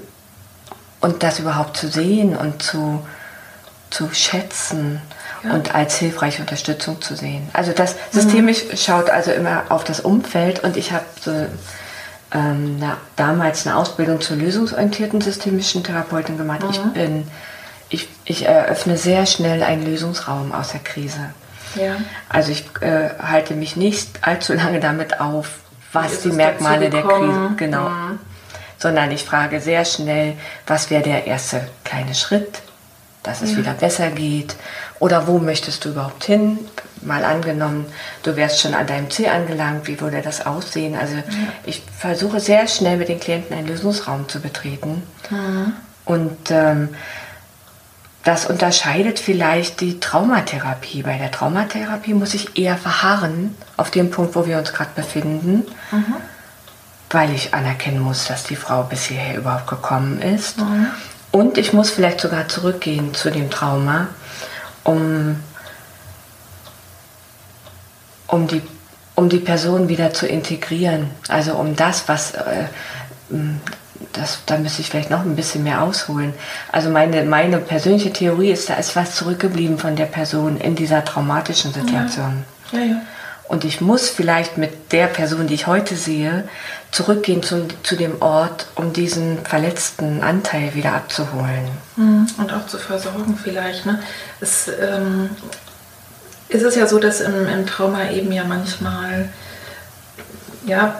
[1.00, 3.06] und das überhaupt zu sehen und zu,
[3.89, 5.02] zu schätzen
[5.43, 5.54] ja.
[5.54, 7.50] und als hilfreiche Unterstützung zu sehen.
[7.54, 8.78] Also das systemisch mhm.
[8.78, 11.32] schaut also immer auf das Umfeld und ich habe so
[12.32, 16.63] ähm, na, damals eine Ausbildung zur lösungsorientierten systemischen Therapeutin gemacht.
[16.63, 16.69] Mhm.
[16.69, 17.28] Ich bin,
[17.89, 21.34] ich, ich eröffne sehr schnell einen Lösungsraum aus der Krise.
[21.76, 21.98] Ja.
[22.28, 25.60] Also ich äh, halte mich nicht allzu lange damit auf,
[25.91, 27.89] was die Merkmale der Krise, genau.
[27.89, 28.19] Mhm.
[28.78, 32.62] Sondern ich frage sehr schnell, was wäre der erste kleine Schritt,
[33.23, 33.58] dass es ja.
[33.58, 34.56] wieder besser geht?
[34.99, 36.60] Oder wo möchtest du überhaupt hin?
[37.02, 37.86] Mal angenommen,
[38.23, 40.95] du wärst schon an deinem Ziel angelangt, wie würde das aussehen?
[40.95, 41.23] Also ja.
[41.65, 45.04] ich versuche sehr schnell mit den Klienten einen Lösungsraum zu betreten.
[45.30, 45.73] Mhm.
[46.06, 46.89] Und ähm,
[48.29, 51.01] das unterscheidet vielleicht die Traumatherapie.
[51.01, 55.65] Bei der Traumatherapie muss ich eher verharren auf dem Punkt, wo wir uns gerade befinden,
[55.89, 56.15] mhm.
[57.09, 60.59] weil ich anerkennen muss, dass die Frau bis hierher überhaupt gekommen ist.
[60.59, 60.91] Mhm.
[61.31, 64.09] Und ich muss vielleicht sogar zurückgehen zu dem Trauma,
[64.83, 65.39] um,
[68.27, 68.61] um, die,
[69.15, 71.09] um die Person wieder zu integrieren.
[71.29, 72.33] Also um das, was...
[72.33, 72.65] Äh,
[74.13, 76.33] das, da müsste ich vielleicht noch ein bisschen mehr ausholen.
[76.71, 81.03] Also meine, meine persönliche Theorie ist, da ist was zurückgeblieben von der Person in dieser
[81.03, 82.45] traumatischen Situation.
[82.71, 82.79] Ja.
[82.79, 83.01] Ja, ja.
[83.49, 86.47] Und ich muss vielleicht mit der Person, die ich heute sehe,
[86.91, 91.67] zurückgehen zu, zu dem Ort, um diesen verletzten Anteil wieder abzuholen.
[91.95, 92.27] Mhm.
[92.38, 93.88] Und auch zu versorgen vielleicht.
[93.88, 93.99] Ne?
[94.39, 95.31] Es, ähm,
[96.47, 99.29] ist es ja so, dass im, im Trauma eben ja manchmal
[100.65, 101.00] ja,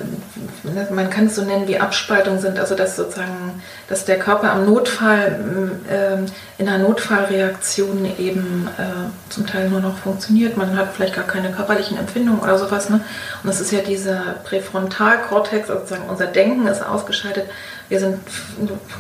[0.92, 4.66] man kann es so nennen, wie Abspaltungen sind, also dass sozusagen, dass der Körper am
[4.66, 10.56] Notfall, äh, in einer Notfallreaktion eben äh, zum Teil nur noch funktioniert.
[10.56, 12.90] Man hat vielleicht gar keine körperlichen Empfindungen oder sowas.
[12.90, 13.02] Ne?
[13.44, 17.46] Und das ist ja dieser Präfrontalkortex, also sozusagen unser Denken ist ausgeschaltet.
[17.90, 18.20] Wir sind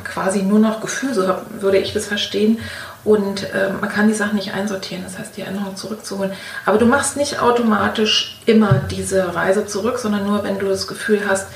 [0.03, 1.23] quasi nur noch Gefühl, so
[1.59, 2.59] würde ich das verstehen.
[3.03, 6.33] Und äh, man kann die Sachen nicht einsortieren, das heißt, die Erinnerung zurückzuholen.
[6.65, 11.21] Aber du machst nicht automatisch immer diese Reise zurück, sondern nur, wenn du das Gefühl
[11.27, 11.47] hast,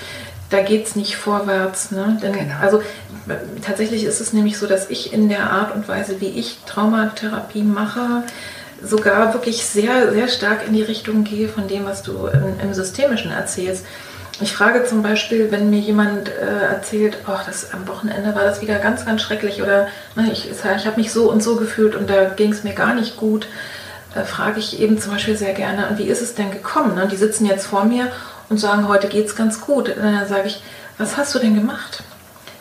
[0.49, 1.91] da geht es nicht vorwärts.
[1.91, 2.17] Ne?
[2.21, 2.55] Denn, genau.
[2.61, 2.81] Also
[3.61, 7.63] tatsächlich ist es nämlich so, dass ich in der Art und Weise, wie ich Traumatherapie
[7.63, 8.23] mache,
[8.81, 12.73] sogar wirklich sehr, sehr stark in die Richtung gehe von dem, was du im, im
[12.73, 13.85] Systemischen erzählst.
[14.43, 18.59] Ich frage zum Beispiel, wenn mir jemand äh, erzählt, oh, das, am Wochenende war das
[18.61, 22.09] wieder ganz, ganz schrecklich oder ne, ich, ich habe mich so und so gefühlt und
[22.09, 23.47] da ging es mir gar nicht gut,
[24.13, 26.93] äh, frage ich eben zum Beispiel sehr gerne, wie ist es denn gekommen?
[26.95, 27.07] Ne?
[27.07, 28.11] Die sitzen jetzt vor mir
[28.49, 29.87] und sagen, heute geht es ganz gut.
[29.87, 30.61] Und dann sage ich,
[30.97, 32.03] was hast du denn gemacht,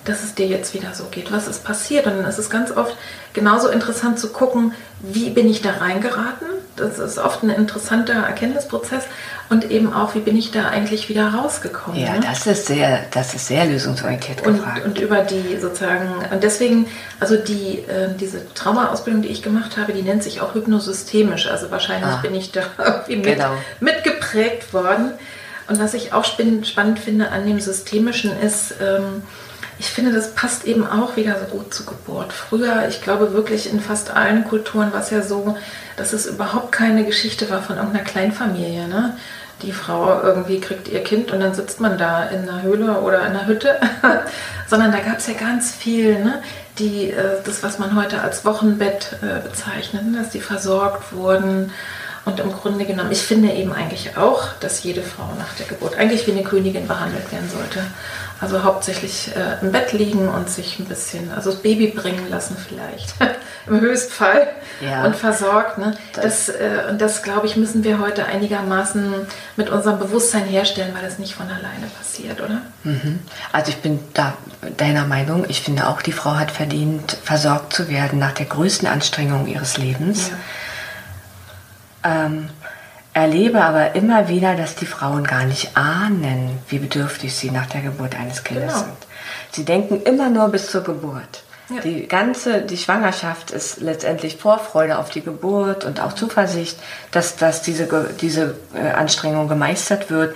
[0.05, 1.33] dass es dir jetzt wieder so geht?
[1.33, 2.07] Was ist passiert?
[2.07, 2.97] Und dann ist es ganz oft
[3.33, 6.47] genauso interessant zu gucken, wie bin ich da reingeraten?
[6.77, 9.05] Das ist oft ein interessanter Erkenntnisprozess
[9.51, 12.01] und eben auch, wie bin ich da eigentlich wieder rausgekommen.
[12.01, 12.21] Ja, ne?
[12.23, 14.85] das ist sehr, das ist sehr lösungsorientiert und, gefragt.
[14.85, 16.87] Und über die sozusagen, und deswegen,
[17.21, 21.49] also die, äh, diese Traumaausbildung, die ich gemacht habe, die nennt sich auch hypnosystemisch.
[21.49, 22.63] Also wahrscheinlich ah, bin ich da
[23.07, 23.53] irgendwie mit, genau.
[23.81, 25.13] mitgeprägt worden.
[25.69, 29.23] Und was ich auch spannend finde an dem Systemischen ist, ähm,
[29.79, 32.33] ich finde, das passt eben auch wieder so gut zur Geburt.
[32.33, 35.57] Früher, ich glaube wirklich in fast allen Kulturen war es ja so,
[35.97, 38.87] dass es überhaupt keine Geschichte war von irgendeiner Kleinfamilie.
[38.89, 39.17] Ne?
[39.63, 43.21] Die Frau irgendwie kriegt ihr Kind und dann sitzt man da in einer Höhle oder
[43.21, 43.81] in einer Hütte,
[44.69, 46.43] sondern da gab es ja ganz viel, ne?
[46.79, 50.19] die, äh, das, was man heute als Wochenbett äh, bezeichnet, ne?
[50.19, 51.71] dass die versorgt wurden
[52.25, 55.97] und im Grunde genommen, ich finde eben eigentlich auch, dass jede Frau nach der Geburt
[55.97, 57.81] eigentlich wie eine Königin behandelt werden sollte.
[58.43, 62.57] Also hauptsächlich äh, im Bett liegen und sich ein bisschen, also das Baby bringen lassen
[62.57, 63.15] vielleicht,
[63.69, 64.49] im Höchstfall
[64.81, 65.05] ja.
[65.05, 65.79] und versorgt.
[65.79, 65.97] Ne?
[66.13, 69.15] Das, das, äh, das glaube ich, müssen wir heute einigermaßen
[69.57, 72.63] mit unserem Bewusstsein herstellen, weil das nicht von alleine passiert, oder?
[72.83, 73.21] Mhm.
[73.53, 74.35] Also ich bin da
[74.77, 75.47] deiner Meinung.
[75.49, 79.79] Ich finde auch, die Frau hat verdient, versorgt zu werden nach der größten Anstrengung ihres
[79.79, 80.31] Lebens.
[80.31, 80.37] Ja
[82.05, 82.49] ähm,
[83.15, 87.83] erlebe aber immer wieder, dass die Frauen gar nicht ahnen, wie bedürftig sie nach der
[87.83, 88.85] Geburt eines Kindes genau.
[88.85, 88.97] sind.
[89.53, 91.45] Sie denken immer nur bis zur Geburt.
[91.69, 91.81] Ja.
[91.81, 96.79] Die ganze, die Schwangerschaft ist letztendlich Vorfreude auf die Geburt und auch Zuversicht,
[97.11, 97.89] dass, dass diese,
[98.21, 100.35] diese äh, Anstrengung gemeistert wird.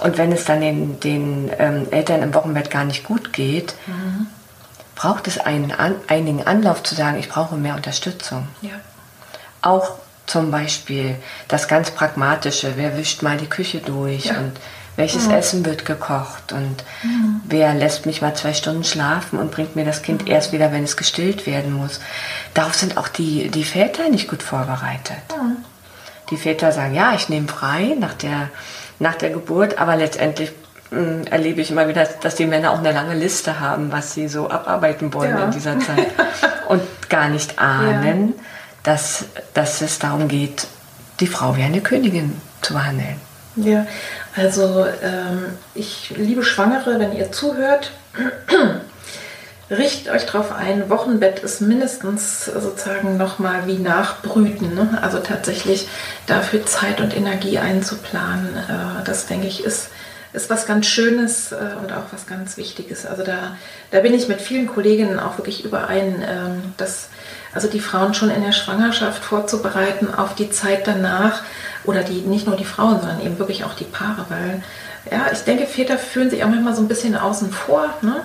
[0.00, 4.26] Und wenn es dann den, den ähm, Eltern im Wochenbett gar nicht gut geht, mhm.
[4.94, 8.46] braucht es einen an, einigen Anlauf zu sagen, ich brauche mehr Unterstützung.
[8.60, 8.72] Ja.
[9.62, 9.96] Auch
[10.26, 11.16] zum Beispiel
[11.48, 14.38] das ganz Pragmatische, wer wischt mal die Küche durch ja.
[14.38, 14.52] und
[14.96, 15.34] welches mhm.
[15.34, 17.40] Essen wird gekocht und mhm.
[17.44, 20.32] wer lässt mich mal zwei Stunden schlafen und bringt mir das Kind mhm.
[20.32, 22.00] erst wieder, wenn es gestillt werden muss.
[22.54, 25.18] Darauf sind auch die, die Väter nicht gut vorbereitet.
[26.30, 28.48] Die Väter sagen, ja, ich nehme frei nach der,
[28.98, 30.50] nach der Geburt, aber letztendlich
[30.90, 34.14] mh, hm, erlebe ich immer wieder, dass die Männer auch eine lange Liste haben, was
[34.14, 35.44] sie so abarbeiten wollen ja.
[35.44, 36.08] in dieser Zeit
[36.68, 38.34] und gar nicht ahnen.
[38.36, 38.42] Ja
[38.86, 40.68] dass, dass es darum geht,
[41.18, 43.20] die Frau wie eine Königin zu behandeln.
[43.56, 43.86] Ja,
[44.36, 47.90] also ähm, ich liebe Schwangere, wenn ihr zuhört,
[49.70, 54.74] richtet euch darauf ein, Wochenbett ist mindestens sozusagen nochmal wie Nachbrüten.
[54.74, 54.98] Ne?
[55.02, 55.88] Also tatsächlich
[56.26, 58.56] dafür Zeit und Energie einzuplanen.
[58.56, 59.88] Äh, das denke ich ist,
[60.32, 63.04] ist was ganz Schönes äh, und auch was ganz Wichtiges.
[63.04, 63.56] Also da,
[63.90, 67.08] da bin ich mit vielen Kolleginnen auch wirklich überein, äh, dass
[67.56, 71.40] also die Frauen schon in der Schwangerschaft vorzubereiten auf die Zeit danach
[71.84, 74.62] oder die nicht nur die Frauen, sondern eben wirklich auch die Paare, weil
[75.10, 77.94] ja, ich denke, Väter fühlen sich auch manchmal so ein bisschen außen vor.
[78.02, 78.16] Ne?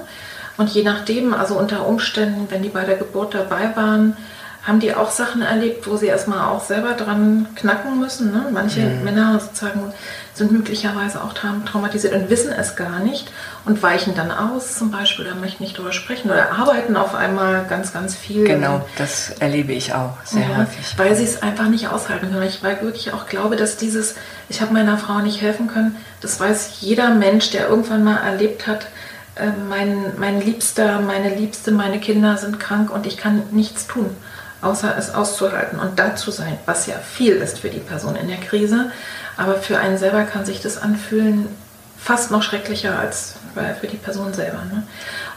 [0.58, 4.18] Und je nachdem, also unter Umständen, wenn die bei der Geburt dabei waren,
[4.64, 8.32] haben die auch Sachen erlebt, wo sie erstmal auch selber dran knacken müssen.
[8.32, 8.48] Ne?
[8.52, 9.06] Manche mhm.
[9.06, 9.94] Männer sozusagen
[10.42, 13.32] sind möglicherweise auch traumatisiert und wissen es gar nicht
[13.64, 17.66] und weichen dann aus zum Beispiel oder möchten nicht darüber sprechen oder arbeiten auf einmal
[17.70, 18.44] ganz, ganz viel.
[18.46, 20.98] Genau, das erlebe ich auch sehr ja, häufig.
[20.98, 22.48] Weil sie es einfach nicht aushalten können.
[22.48, 24.16] Ich weil wirklich auch glaube, dass dieses,
[24.50, 28.66] ich habe meiner Frau nicht helfen können, das weiß jeder Mensch, der irgendwann mal erlebt
[28.66, 28.88] hat,
[29.36, 34.16] äh, mein, mein Liebster, meine Liebste, meine Kinder sind krank und ich kann nichts tun
[34.62, 38.28] außer es auszuhalten und da zu sein, was ja viel ist für die Person in
[38.28, 38.92] der Krise.
[39.42, 41.48] Aber für einen selber kann sich das anfühlen
[41.98, 43.36] fast noch schrecklicher als
[43.80, 44.60] für die Person selber.
[44.72, 44.84] Ne?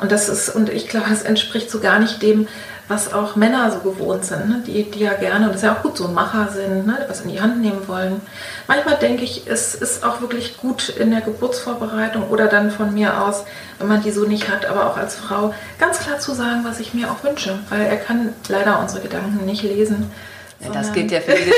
[0.00, 2.46] Und das ist, und ich glaube, es entspricht so gar nicht dem,
[2.86, 4.62] was auch Männer so gewohnt sind, ne?
[4.66, 7.04] die, die ja gerne, und das ist ja auch gut, so Macher sind, ne?
[7.08, 8.20] was in die Hand nehmen wollen.
[8.66, 13.22] Manchmal denke ich, es ist auch wirklich gut in der Geburtsvorbereitung oder dann von mir
[13.22, 13.44] aus,
[13.78, 16.78] wenn man die so nicht hat, aber auch als Frau, ganz klar zu sagen, was
[16.78, 20.12] ich mir auch wünsche, weil er kann leider unsere Gedanken nicht lesen.
[20.60, 21.52] Ja, das gilt ja für jede,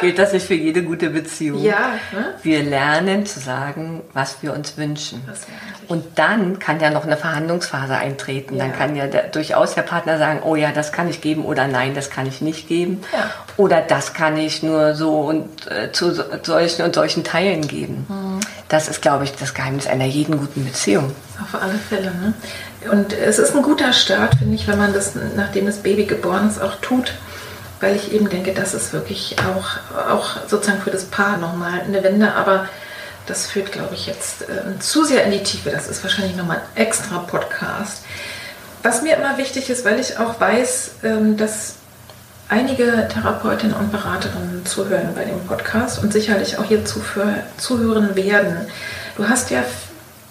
[0.00, 1.62] gilt das nicht für jede gute Beziehung.
[1.62, 1.94] Ja.
[2.12, 2.34] Ne?
[2.42, 5.22] Wir lernen zu sagen, was wir uns wünschen.
[5.88, 8.56] Und dann kann ja noch eine Verhandlungsphase eintreten.
[8.56, 8.64] Ja.
[8.64, 11.66] Dann kann ja der, durchaus der Partner sagen, oh ja, das kann ich geben oder
[11.66, 13.02] nein, das kann ich nicht geben.
[13.12, 13.30] Ja.
[13.56, 18.06] Oder das kann ich nur so und äh, zu so, solchen und solchen Teilen geben.
[18.08, 18.40] Mhm.
[18.68, 21.12] Das ist, glaube ich, das Geheimnis einer jeden guten Beziehung.
[21.42, 22.12] Auf alle Fälle.
[22.12, 22.34] Ne?
[22.90, 26.48] Und es ist ein guter Start, finde ich, wenn man das, nachdem das Baby geboren
[26.48, 27.14] ist, auch tut
[27.80, 32.02] weil ich eben denke, das ist wirklich auch, auch sozusagen für das Paar nochmal eine
[32.02, 32.68] Wende, aber
[33.26, 35.70] das führt, glaube ich, jetzt äh, zu sehr in die Tiefe.
[35.70, 38.04] Das ist wahrscheinlich nochmal ein extra Podcast.
[38.82, 41.76] Was mir immer wichtig ist, weil ich auch weiß, ähm, dass
[42.48, 48.66] einige Therapeutinnen und Beraterinnen zuhören bei dem Podcast und sicherlich auch hier zuhören werden.
[49.16, 49.62] Du hast ja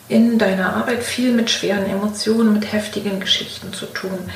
[0.09, 4.29] in deiner Arbeit viel mit schweren Emotionen, mit heftigen Geschichten zu tun.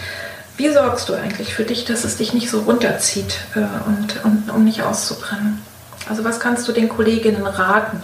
[0.57, 4.51] Wie sorgst du eigentlich für dich, dass es dich nicht so runterzieht äh, und, und
[4.51, 5.61] um nicht auszubrennen?
[6.07, 8.03] Also was kannst du den Kolleginnen raten?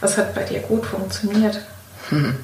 [0.00, 1.60] Was hat bei dir gut funktioniert?
[2.08, 2.36] Hm.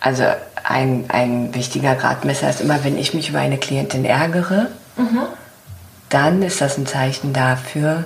[0.00, 0.24] Also
[0.62, 5.22] ein, ein wichtiger Gradmesser ist immer, wenn ich mich über eine Klientin ärgere, mhm.
[6.08, 8.04] dann ist das ein Zeichen dafür,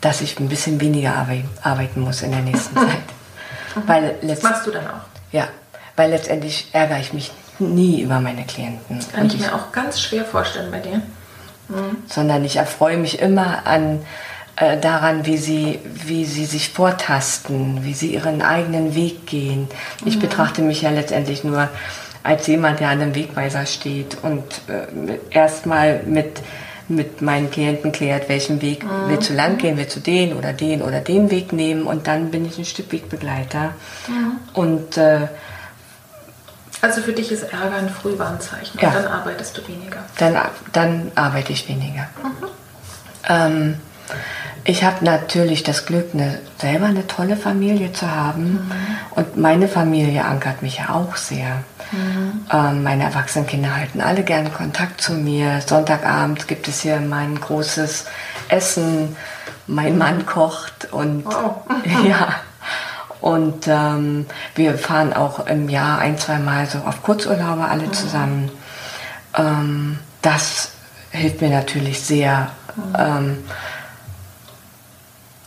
[0.00, 1.26] dass ich ein bisschen weniger
[1.62, 2.88] arbeiten muss in der nächsten Zeit.
[3.74, 3.82] Mhm.
[3.86, 5.00] Weil das machst du dann auch?
[5.32, 5.48] Ja,
[5.96, 8.98] weil letztendlich ärgere ich mich nie über meine Klienten.
[8.98, 11.02] Das kann ich, ich mir auch ganz schwer vorstellen bei dir.
[11.68, 11.96] Mhm.
[12.06, 14.00] Sondern ich erfreue mich immer an
[14.56, 19.68] äh, daran, wie sie, wie sie sich vortasten, wie sie ihren eigenen Weg gehen.
[20.04, 20.20] Ich mhm.
[20.20, 21.68] betrachte mich ja letztendlich nur
[22.22, 26.42] als jemand, der an einem Wegweiser steht und äh, erstmal mit
[26.88, 29.08] mit meinen Klienten klärt, welchen Weg mhm.
[29.08, 32.30] willst du lang gehen, willst du den oder den oder den Weg nehmen und dann
[32.30, 33.74] bin ich ein Stück Wegbegleiter.
[34.08, 34.38] Mhm.
[34.54, 35.28] Und äh,
[36.80, 38.88] also für dich ist Ärger ein Frühwarnzeichen ja.
[38.88, 40.04] und dann arbeitest du weniger.
[40.18, 40.36] Dann,
[40.72, 42.08] dann arbeite ich weniger.
[42.22, 42.48] Mhm.
[43.28, 43.80] Ähm,
[44.64, 48.52] ich habe natürlich das Glück, eine, selber eine tolle Familie zu haben.
[48.52, 48.70] Mhm.
[49.12, 51.64] Und meine Familie ankert mich ja auch sehr.
[51.90, 52.46] Mhm.
[52.52, 55.62] Ähm, meine erwachsenen Kinder halten alle gerne Kontakt zu mir.
[55.66, 58.06] Sonntagabend gibt es hier mein großes
[58.48, 59.16] Essen.
[59.66, 61.62] Mein Mann kocht und wow.
[62.06, 62.36] ja.
[63.20, 67.92] Und ähm, wir fahren auch im Jahr ein, zwei Mal so auf Kurzurlaube alle mhm.
[67.92, 68.50] zusammen.
[69.36, 70.70] Ähm, das
[71.10, 72.50] hilft mir natürlich sehr.
[72.76, 72.96] Mhm.
[72.96, 73.38] Ähm,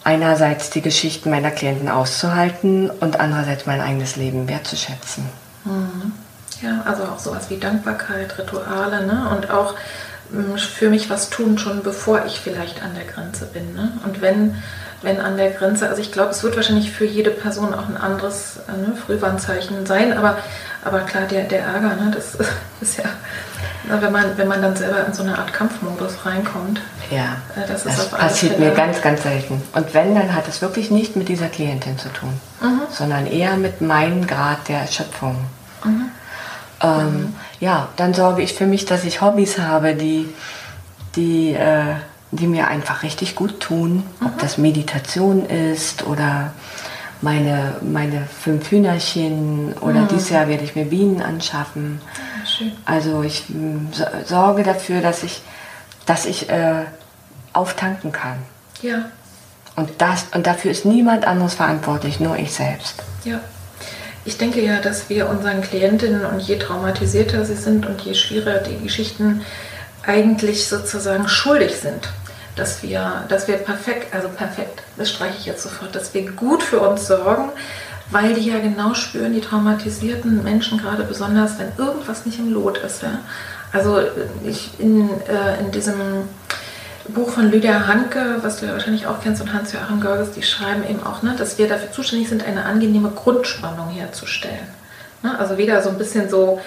[0.03, 5.25] einerseits die Geschichten meiner Klienten auszuhalten und andererseits mein eigenes Leben wertzuschätzen.
[5.65, 6.13] Mhm.
[6.61, 9.29] Ja, also auch sowas wie Dankbarkeit, Rituale ne?
[9.35, 9.75] und auch
[10.31, 13.73] mm, für mich was tun, schon bevor ich vielleicht an der Grenze bin.
[13.73, 13.93] Ne?
[14.05, 14.61] Und wenn,
[15.01, 17.97] wenn an der Grenze, also ich glaube, es wird wahrscheinlich für jede Person auch ein
[17.97, 20.37] anderes äh, ne, Frühwarnzeichen sein, aber,
[20.83, 22.37] aber klar, der, der Ärger, ne, das
[22.81, 23.05] ist ja,
[23.99, 26.81] wenn man, wenn man dann selber in so eine Art Kampfmodus reinkommt.
[27.09, 29.61] Ja, äh, das, das passiert mir ganz, ganz selten.
[29.73, 32.81] Und wenn, dann hat es wirklich nicht mit dieser Klientin zu tun, mhm.
[32.91, 35.35] sondern eher mit meinem Grad der Erschöpfung.
[35.83, 36.11] Mhm.
[36.83, 37.35] Ähm, mhm.
[37.59, 40.31] Ja, dann sorge ich für mich, dass ich Hobbys habe, die,
[41.15, 41.95] die, äh,
[42.31, 44.03] die mir einfach richtig gut tun.
[44.21, 44.39] Ob mhm.
[44.39, 46.53] das Meditation ist oder
[47.21, 50.07] meine, meine fünf Hühnerchen oder mhm.
[50.07, 52.01] dieses Jahr werde ich mir Bienen anschaffen.
[52.59, 55.41] Ja, also ich äh, sorge dafür, dass ich,
[56.05, 56.85] dass ich äh,
[57.53, 58.37] auftanken kann.
[58.81, 59.05] Ja.
[59.75, 63.03] Und, das, und dafür ist niemand anderes verantwortlich, nur ich selbst.
[63.23, 63.39] Ja.
[64.25, 68.59] Ich denke ja, dass wir unseren Klientinnen und je traumatisierter sie sind und je schwieriger
[68.59, 69.41] die Geschichten
[70.05, 72.09] eigentlich sozusagen schuldig sind,
[72.55, 76.63] dass wir, dass wir perfekt, also perfekt, das streiche ich jetzt sofort, dass wir gut
[76.63, 77.49] für uns sorgen,
[78.09, 82.77] weil die ja genau spüren, die traumatisierten Menschen gerade besonders, wenn irgendwas nicht im Lot
[82.79, 83.03] ist.
[83.03, 83.19] Ja?
[83.71, 84.01] Also
[84.45, 85.95] ich in, äh, in diesem
[87.07, 90.83] Buch von Lydia Hanke, was du ja wahrscheinlich auch kennst, und Hans-Joachim Görges, die schreiben
[90.87, 94.67] eben auch, ne, dass wir dafür zuständig sind, eine angenehme Grundspannung herzustellen.
[95.23, 95.37] Ne?
[95.37, 96.61] Also wieder so ein bisschen so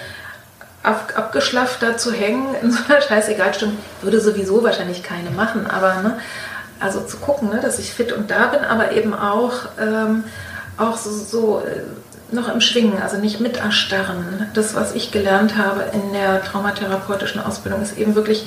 [0.85, 6.01] ab, abgeschlafft da zu hängen in so einer Scheißegalstunde, würde sowieso wahrscheinlich keine machen, aber
[6.01, 6.17] ne,
[6.79, 10.23] also zu gucken, ne, dass ich fit und da bin, aber eben auch, ähm,
[10.77, 14.47] auch so, so äh, noch im Schwingen, also nicht mit erstarren.
[14.53, 18.45] Das, was ich gelernt habe in der traumatherapeutischen Ausbildung, ist eben wirklich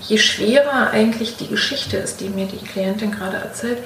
[0.00, 3.78] je schwerer eigentlich die Geschichte ist, die mir die Klientin gerade erzählt,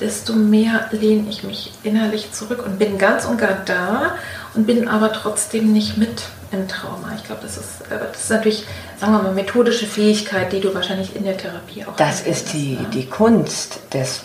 [0.00, 4.14] desto mehr lehne ich mich innerlich zurück und bin ganz und gar da
[4.54, 7.12] und bin aber trotzdem nicht mit im Trauma.
[7.16, 8.66] Ich glaube, das ist, äh, das ist natürlich,
[8.98, 12.74] sagen wir mal, methodische Fähigkeit, die du wahrscheinlich in der Therapie auch Das ist die,
[12.74, 12.86] ne?
[12.92, 14.22] die Kunst des,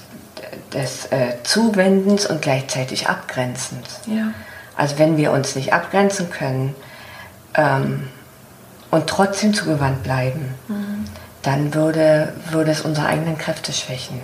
[0.74, 3.99] des äh, Zuwendens und gleichzeitig Abgrenzens.
[4.07, 4.34] Ja.
[4.76, 6.76] Also wenn wir uns nicht abgrenzen können
[7.53, 8.07] ähm,
[8.89, 11.05] und trotzdem zugewandt bleiben, mhm
[11.43, 14.19] dann würde, würde es unsere eigenen Kräfte schwächen.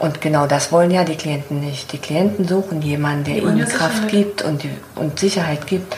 [0.00, 1.92] Und genau das wollen ja die Klienten nicht.
[1.92, 5.96] Die Klienten suchen jemanden, der ihnen Kraft gibt und, die, und Sicherheit gibt.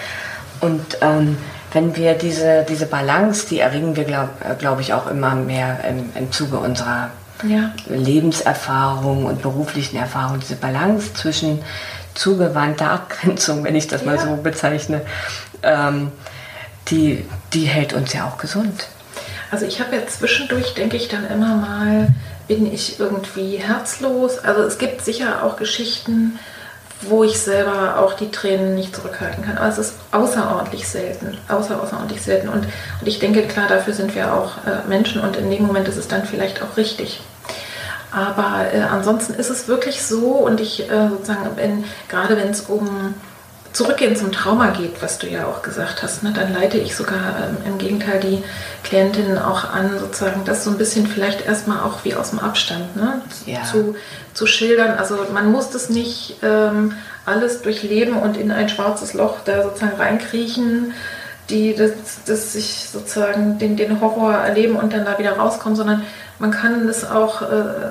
[0.61, 1.37] Und ähm,
[1.73, 6.11] wenn wir diese, diese Balance, die erringen wir, glaube glaub ich, auch immer mehr im,
[6.15, 7.11] im Zuge unserer
[7.45, 7.73] ja.
[7.89, 11.63] Lebenserfahrung und beruflichen Erfahrung, diese Balance zwischen
[12.15, 14.07] zugewandter Abgrenzung, wenn ich das ja.
[14.09, 15.03] mal so bezeichne,
[15.63, 16.13] ähm,
[16.89, 18.89] die, die hält uns ja auch gesund.
[19.51, 22.15] Also ich habe ja zwischendurch, denke ich dann immer mal,
[22.47, 24.39] bin ich irgendwie herzlos.
[24.39, 26.39] Also es gibt sicher auch Geschichten,
[27.03, 29.57] wo ich selber auch die Tränen nicht zurückhalten kann.
[29.57, 32.49] Aber es ist außerordentlich selten, außer, außerordentlich selten.
[32.49, 35.89] Und, und ich denke, klar, dafür sind wir auch äh, Menschen und in dem Moment
[35.89, 37.21] ist es dann vielleicht auch richtig.
[38.13, 42.63] Aber äh, ansonsten ist es wirklich so und ich äh, sozusagen, wenn, gerade wenn es
[42.63, 43.15] um
[43.73, 47.37] zurückgehen zum Trauma geht, was du ja auch gesagt hast, ne, dann leite ich sogar
[47.39, 48.43] ähm, im Gegenteil die
[48.83, 52.97] Klientinnen auch an, sozusagen das so ein bisschen vielleicht erstmal auch wie aus dem Abstand
[52.97, 53.63] ne, ja.
[53.63, 53.95] zu,
[54.35, 54.99] zu schildern.
[54.99, 56.95] Also man muss das nicht ähm,
[57.27, 60.93] alles durchleben und in ein schwarzes Loch da sozusagen reinkriechen,
[61.49, 61.93] die das,
[62.27, 66.03] das sich sozusagen den, den Horror erleben und dann da wieder rauskommen, sondern
[66.39, 67.91] man kann das auch äh,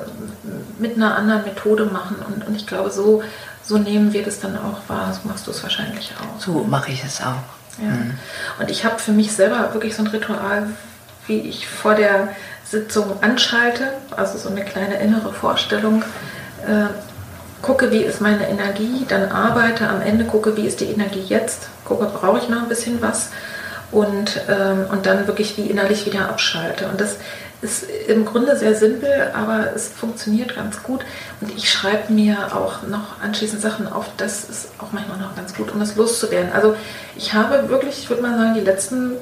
[0.80, 2.18] mit einer anderen Methode machen.
[2.26, 3.22] Und, und ich glaube, so
[3.70, 5.14] so nehmen wir das dann auch wahr.
[5.14, 6.42] So machst du es wahrscheinlich auch.
[6.42, 7.46] So mache ich es auch.
[7.80, 7.92] Ja.
[7.92, 8.18] Mhm.
[8.60, 10.72] Und ich habe für mich selber wirklich so ein Ritual,
[11.28, 12.30] wie ich vor der
[12.66, 16.04] Sitzung anschalte, also so eine kleine innere Vorstellung.
[16.66, 16.88] Äh,
[17.62, 21.68] gucke, wie ist meine Energie, dann arbeite, am Ende gucke, wie ist die Energie jetzt,
[21.86, 23.30] gucke, brauche ich noch ein bisschen was
[23.92, 26.88] und, ähm, und dann wirklich wie innerlich wieder abschalte.
[26.88, 27.18] Und das
[27.62, 31.02] ist im Grunde sehr simpel, aber es funktioniert ganz gut.
[31.42, 34.06] Und ich schreibe mir auch noch anschließend Sachen auf.
[34.18, 36.52] Das ist auch manchmal noch ganz gut, um das loszuwerden.
[36.54, 36.76] Also
[37.18, 39.18] ich habe wirklich, ich würde mal sagen, die letzten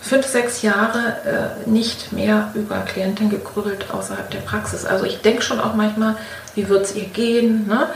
[0.00, 4.84] fünf, sechs Jahre äh, nicht mehr über Klienten gegrübelt außerhalb der Praxis.
[4.84, 6.16] Also ich denke schon auch manchmal,
[6.54, 7.66] wie wird es ihr gehen?
[7.68, 7.86] Ne?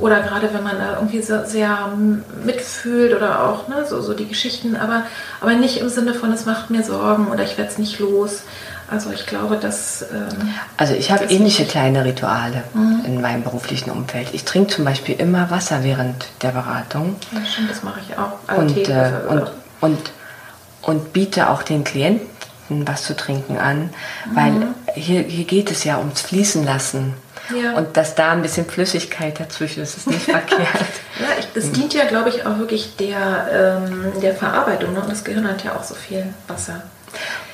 [0.00, 1.92] Oder gerade wenn man da irgendwie so sehr
[2.44, 5.04] mitfühlt oder auch ne, so, so die Geschichten, aber,
[5.40, 8.42] aber nicht im Sinne von, es macht mir Sorgen oder ich werde es nicht los.
[8.90, 10.02] Also ich glaube, dass...
[10.02, 13.04] Ähm, also ich habe ähnliche kleine Rituale mhm.
[13.04, 14.28] in meinem beruflichen Umfeld.
[14.32, 17.16] Ich trinke zum Beispiel immer Wasser während der Beratung.
[17.32, 18.32] Ja, stimmt, das mache ich auch.
[18.48, 20.10] Also und, Tee, äh, und, und,
[20.82, 22.28] und biete auch den Klienten
[22.68, 23.90] was zu trinken an,
[24.26, 24.36] mhm.
[24.36, 27.14] weil hier, hier geht es ja ums Fließen lassen.
[27.54, 27.72] Ja.
[27.72, 30.60] Und dass da ein bisschen Flüssigkeit dazwischen ist, ist nicht verkehrt.
[31.18, 34.94] Ja, ich, das dient ja, glaube ich, auch wirklich der, ähm, der Verarbeitung.
[34.94, 35.00] Ne?
[35.00, 36.82] Und das Gehirn hat ja auch so viel Wasser.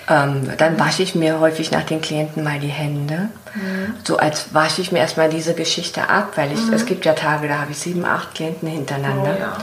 [0.08, 3.28] Ähm, dann wasche ich mir häufig nach den Klienten mal die Hände.
[3.54, 3.94] Mhm.
[4.04, 6.74] So als wasche ich mir erstmal diese Geschichte ab, weil ich, mhm.
[6.74, 9.36] es gibt ja Tage, da habe ich sieben, acht Klienten hintereinander.
[9.36, 9.56] Oh, ja.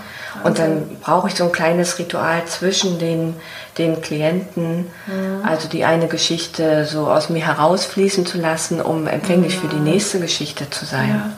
[0.43, 3.35] Und dann brauche ich so ein kleines Ritual zwischen den,
[3.77, 5.45] den Klienten, mhm.
[5.47, 9.85] also die eine Geschichte so aus mir herausfließen zu lassen, um empfänglich für die mhm.
[9.85, 11.09] nächste Geschichte zu sein.
[11.09, 11.29] Ja.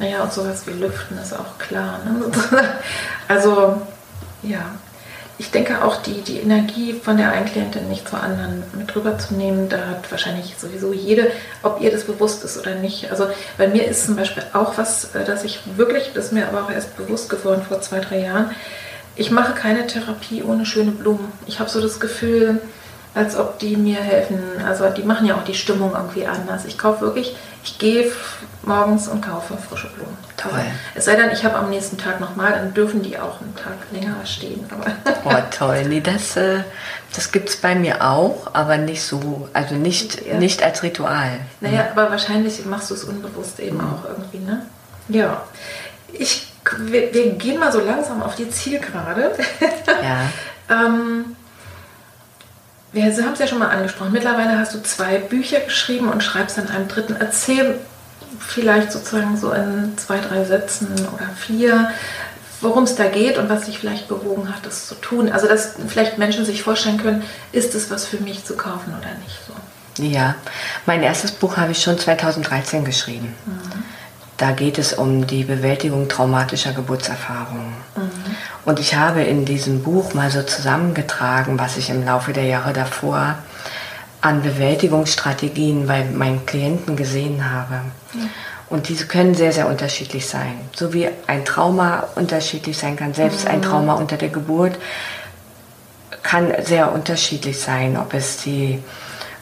[0.00, 2.00] Naja, und sowas wie Lüften ist auch klar.
[2.04, 2.24] Ne?
[3.28, 3.80] Also,
[4.42, 4.66] ja,
[5.36, 9.68] ich denke auch, die, die Energie von der einen Klientin nicht zur anderen mit rüberzunehmen,
[9.68, 11.30] da hat wahrscheinlich sowieso jede,
[11.62, 13.10] ob ihr das bewusst ist oder nicht.
[13.10, 13.26] Also
[13.58, 16.64] bei mir ist zum Beispiel auch was, äh, dass ich wirklich, das ist mir aber
[16.64, 18.50] auch erst bewusst geworden vor zwei, drei Jahren,
[19.16, 21.32] ich mache keine Therapie ohne schöne Blumen.
[21.46, 22.60] Ich habe so das Gefühl,
[23.14, 24.40] als ob die mir helfen.
[24.66, 26.64] Also die machen ja auch die Stimmung irgendwie anders.
[26.64, 28.10] Ich kaufe wirklich, ich gehe
[28.62, 30.16] morgens und kaufe frische Blumen.
[30.36, 30.64] Toll.
[30.94, 33.74] Es sei denn, ich habe am nächsten Tag nochmal, dann dürfen die auch einen Tag
[33.92, 34.66] länger stehen.
[34.70, 34.86] Aber
[35.24, 35.84] oh, toll.
[35.84, 36.60] Nee, das, äh,
[37.14, 40.34] das gibt es bei mir auch, aber nicht so, also nicht, ja.
[40.34, 41.38] nicht als Ritual.
[41.60, 43.84] Naja, aber wahrscheinlich machst du es unbewusst eben mhm.
[43.84, 44.66] auch irgendwie, ne?
[45.08, 45.44] Ja.
[46.12, 49.32] Ich, wir, wir, gehen mal so langsam auf die Zielgerade.
[49.86, 50.30] Ja.
[50.86, 51.36] ähm,
[52.94, 54.12] wir haben es ja schon mal angesprochen.
[54.12, 57.16] Mittlerweile hast du zwei Bücher geschrieben und schreibst an einem dritten.
[57.18, 57.78] Erzähl
[58.38, 61.90] vielleicht sozusagen so in zwei, drei Sätzen oder vier,
[62.60, 65.30] worum es da geht und was dich vielleicht bewogen hat, das zu tun.
[65.30, 67.22] Also, dass vielleicht Menschen sich vorstellen können,
[67.52, 70.02] ist es was für mich zu kaufen oder nicht so.
[70.02, 70.34] Ja,
[70.86, 73.34] mein erstes Buch habe ich schon 2013 geschrieben.
[73.46, 73.84] Mhm.
[74.36, 77.74] Da geht es um die Bewältigung traumatischer Geburtserfahrungen.
[77.96, 78.10] Mhm.
[78.64, 82.72] Und ich habe in diesem Buch mal so zusammengetragen, was ich im Laufe der Jahre
[82.72, 83.36] davor
[84.20, 87.74] an Bewältigungsstrategien bei meinen Klienten gesehen habe.
[88.14, 88.30] Mhm.
[88.70, 90.54] Und diese können sehr, sehr unterschiedlich sein.
[90.74, 93.62] So wie ein Trauma unterschiedlich sein kann, selbst ein mhm.
[93.62, 94.76] Trauma unter der Geburt
[96.22, 98.82] kann sehr unterschiedlich sein, ob es die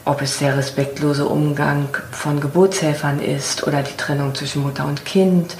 [0.04, 5.56] ob es der respektlose Umgang von Geburtshelfern ist oder die Trennung zwischen Mutter und Kind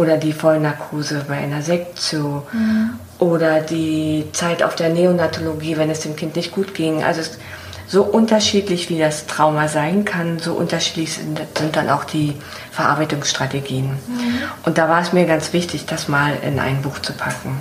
[0.00, 2.98] oder die Vollnarkose bei einer Sektio mhm.
[3.18, 7.04] oder die Zeit auf der Neonatologie, wenn es dem Kind nicht gut ging.
[7.04, 7.20] Also
[7.86, 12.34] so unterschiedlich wie das Trauma sein kann, so unterschiedlich sind, sind dann auch die
[12.70, 13.90] Verarbeitungsstrategien.
[13.90, 13.98] Mhm.
[14.64, 17.60] Und da war es mir ganz wichtig, das mal in ein Buch zu packen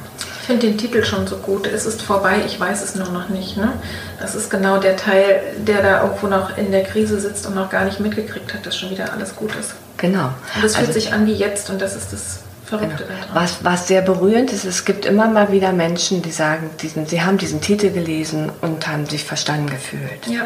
[0.50, 1.68] finde den Titel schon so gut.
[1.68, 3.56] Es ist vorbei, ich weiß es nur noch nicht.
[3.56, 3.72] Ne?
[4.20, 7.70] Das ist genau der Teil, der da irgendwo noch in der Krise sitzt und noch
[7.70, 9.76] gar nicht mitgekriegt hat, dass schon wieder alles gut ist.
[10.00, 10.34] Genau.
[10.56, 13.20] Und es fühlt also, sich an wie jetzt und das ist das Verrückte genau.
[13.20, 13.36] daran.
[13.36, 17.22] Was, was sehr berührend ist, es gibt immer mal wieder Menschen, die sagen, diesen, sie
[17.22, 20.28] haben diesen Titel gelesen und haben sich verstanden gefühlt.
[20.28, 20.46] Ja.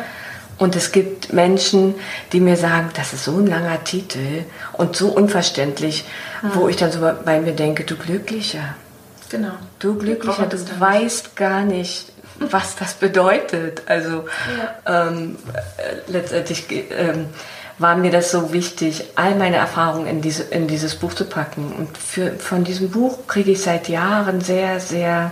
[0.58, 1.96] Und es gibt Menschen,
[2.32, 6.06] die mir sagen, das ist so ein langer Titel und so unverständlich,
[6.42, 6.52] hm.
[6.54, 8.76] wo ich dann so bei mir denke, du Glücklicher.
[9.30, 9.54] Genau.
[9.80, 13.84] Du Glücklicher, du weißt gar nicht, was das bedeutet.
[13.88, 14.26] Also
[14.86, 15.08] ja.
[15.08, 15.38] ähm,
[15.78, 17.28] äh, letztendlich ähm,
[17.80, 21.74] war mir das so wichtig, all meine Erfahrungen in, diese, in dieses Buch zu packen.
[21.78, 25.32] Und für, von diesem Buch kriege ich seit Jahren sehr, sehr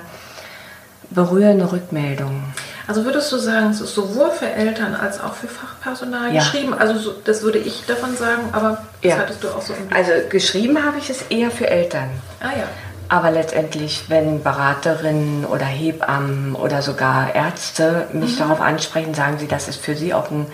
[1.10, 2.54] berührende Rückmeldungen.
[2.88, 6.40] Also würdest du sagen, es ist sowohl für Eltern als auch für Fachpersonal ja.
[6.40, 6.74] geschrieben?
[6.74, 9.18] Also so, das würde ich davon sagen, aber das ja.
[9.18, 9.74] hattest du auch so.
[9.94, 12.10] Also geschrieben habe ich es eher für Eltern.
[12.40, 12.68] Ah ja.
[13.08, 18.40] Aber letztendlich, wenn Beraterinnen oder Hebammen oder sogar Ärzte mich mhm.
[18.40, 20.48] darauf ansprechen, sagen sie, das ist für sie auch ein,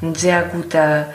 [0.00, 1.06] ein sehr guter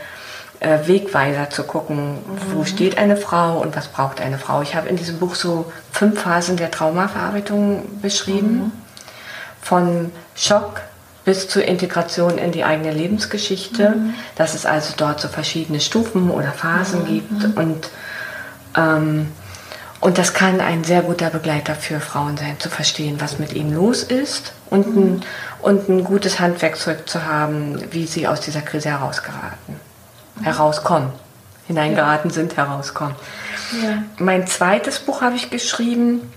[0.60, 2.20] äh, Wegweiser zu gucken, mhm.
[2.54, 4.62] wo steht eine Frau und was braucht eine Frau.
[4.62, 8.58] Ich habe in diesem Buch so fünf Phasen der Traumaverarbeitung beschrieben.
[8.58, 8.72] Mhm
[9.62, 10.82] von Schock
[11.26, 14.14] bis zur Integration in die eigene Lebensgeschichte, mhm.
[14.36, 17.08] dass es also dort so verschiedene Stufen oder Phasen mhm.
[17.08, 17.90] gibt und
[18.76, 19.32] ähm,
[20.02, 23.76] und das kann ein sehr guter Begleiter für Frauen sein, zu verstehen, was mit ihnen
[23.76, 25.02] los ist und, mhm.
[25.02, 25.22] ein,
[25.62, 29.89] und ein gutes Handwerkzeug zu haben, wie sie aus dieser Krise herausgeraten, mhm.
[30.42, 31.12] Herauskommen,
[31.68, 32.36] hineingeraten ja.
[32.36, 33.16] sind, herauskommen.
[33.84, 34.04] Ja.
[34.18, 36.32] Mein zweites Buch habe ich geschrieben,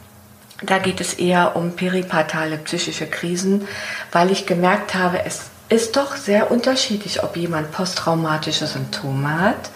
[0.63, 3.67] da geht es eher um peripartale psychische Krisen,
[4.13, 9.71] weil ich gemerkt habe, es ist doch sehr unterschiedlich, ob jemand posttraumatische Symptome hat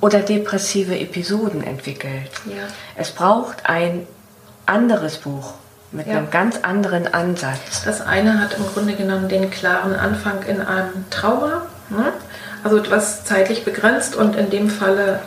[0.00, 2.30] oder depressive Episoden entwickelt.
[2.44, 2.64] Ja.
[2.94, 4.06] Es braucht ein
[4.66, 5.54] anderes Buch
[5.92, 6.18] mit ja.
[6.18, 7.82] einem ganz anderen Ansatz.
[7.84, 12.12] Das eine hat im Grunde genommen den klaren Anfang in einem Trauma, ne?
[12.62, 15.20] Also etwas zeitlich begrenzt und in dem Falle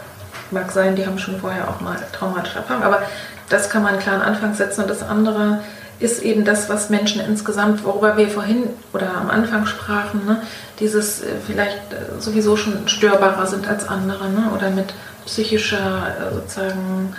[0.52, 3.04] mag sein, die haben schon vorher auch mal traumatische Erfahrungen, aber
[3.50, 5.60] das kann man einen klaren Anfang setzen und das andere
[6.00, 10.42] ist eben das, was Menschen insgesamt, worüber wir vorhin oder am Anfang sprachen, ne?
[10.80, 14.52] dieses äh, vielleicht äh, sowieso schon störbarer sind als andere ne?
[14.56, 14.94] oder mit
[15.26, 17.16] psychischer äh, sozusagen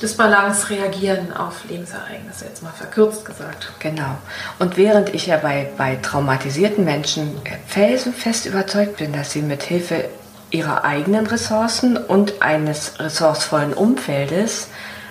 [0.00, 3.72] Disbalance reagieren auf Lebensereignisse, jetzt mal verkürzt gesagt.
[3.80, 4.16] Genau.
[4.58, 10.04] Und während ich ja bei, bei traumatisierten Menschen felsenfest überzeugt bin, dass sie mit Hilfe
[10.50, 14.68] ihrer eigenen Ressourcen und eines ressourcevollen Umfeldes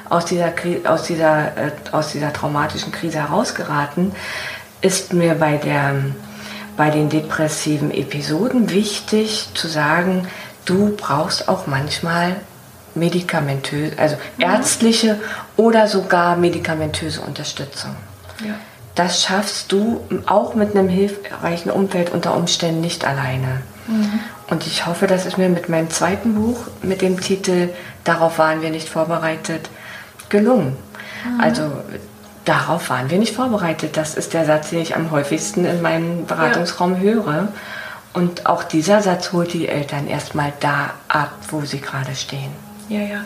[0.09, 0.53] aus dieser,
[0.85, 4.13] aus dieser, äh, aus dieser traumatischen Krise herausgeraten,
[4.81, 5.95] ist mir bei, der,
[6.75, 10.27] bei den depressiven Episoden wichtig zu sagen,
[10.65, 12.35] du brauchst auch manchmal
[12.97, 14.43] medikamentöse, also mhm.
[14.43, 15.19] ärztliche
[15.55, 17.95] oder sogar medikamentöse Unterstützung.
[18.45, 18.55] Ja.
[18.95, 23.61] Das schaffst du auch mit einem hilfreichen Umfeld unter Umständen nicht alleine.
[23.87, 24.19] Mhm.
[24.49, 27.69] Und ich hoffe, dass es mir mit meinem zweiten Buch mit dem Titel
[28.03, 29.69] Darauf waren wir nicht vorbereitet
[30.29, 30.77] gelungen.
[31.25, 31.41] Mhm.
[31.41, 31.71] Also
[32.45, 33.97] darauf waren wir nicht vorbereitet.
[33.97, 36.99] Das ist der Satz, den ich am häufigsten in meinem Beratungsraum ja.
[36.99, 37.47] höre.
[38.13, 42.51] Und auch dieser Satz holt die Eltern erstmal da ab, wo sie gerade stehen.
[42.89, 43.25] Ja, ja.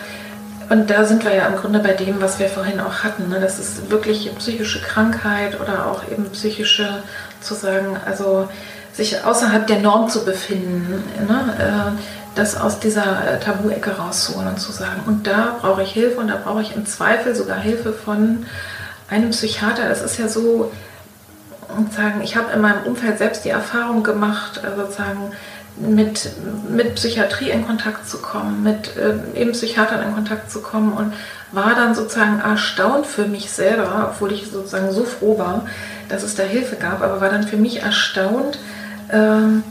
[0.70, 3.30] Und da sind wir ja im Grunde bei dem, was wir vorhin auch hatten.
[3.30, 3.40] Ne?
[3.42, 7.04] Das ist wirklich psychische Krankheit oder auch eben psychische,
[7.42, 8.48] zu sagen, also
[8.94, 11.04] sich außerhalb der Norm zu befinden.
[11.28, 11.56] Ne?
[11.60, 12.02] Äh,
[12.36, 16.30] das aus dieser äh, Tabu-Ecke rauszuholen und zu sagen, und da brauche ich Hilfe und
[16.30, 18.46] da brauche ich im Zweifel sogar Hilfe von
[19.10, 19.90] einem Psychiater.
[19.90, 20.72] Das ist ja so,
[21.96, 25.32] sagen, ich habe in meinem Umfeld selbst die Erfahrung gemacht, äh, sozusagen
[25.78, 26.30] mit,
[26.70, 31.14] mit Psychiatrie in Kontakt zu kommen, mit äh, eben Psychiatern in Kontakt zu kommen und
[31.52, 35.66] war dann sozusagen erstaunt für mich selber, obwohl ich sozusagen so froh war,
[36.10, 38.60] dass es da Hilfe gab, aber war dann für mich erstaunt,
[39.12, 39.64] ähm,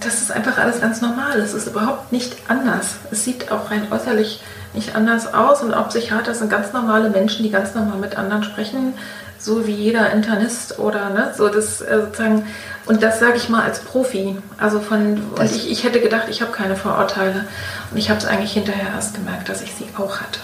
[0.00, 1.38] das ist einfach alles ganz normal.
[1.38, 2.96] Es ist überhaupt nicht anders.
[3.10, 4.42] Es sieht auch rein äußerlich
[4.74, 5.62] nicht anders aus.
[5.62, 8.94] Und auch Psychiater sind ganz normale Menschen, die ganz normal mit anderen sprechen,
[9.42, 12.46] so wie jeder Internist oder ne, so das äh, sozusagen.
[12.86, 14.36] Und das sage ich mal als Profi.
[14.58, 17.46] Also von und ich, ich hätte gedacht, ich habe keine Vorurteile.
[17.90, 20.40] Und ich habe es eigentlich hinterher erst gemerkt, dass ich sie auch hatte.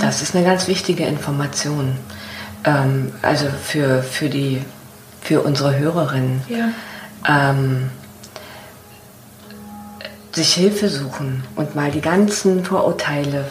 [0.00, 1.96] Das ist eine ganz wichtige Information.
[2.64, 4.62] Ähm, also für, für die
[5.24, 6.42] für unsere Hörerinnen.
[6.48, 6.68] Ja.
[7.26, 7.90] Ähm,
[10.32, 13.44] sich Hilfe suchen und mal die ganzen Vorurteile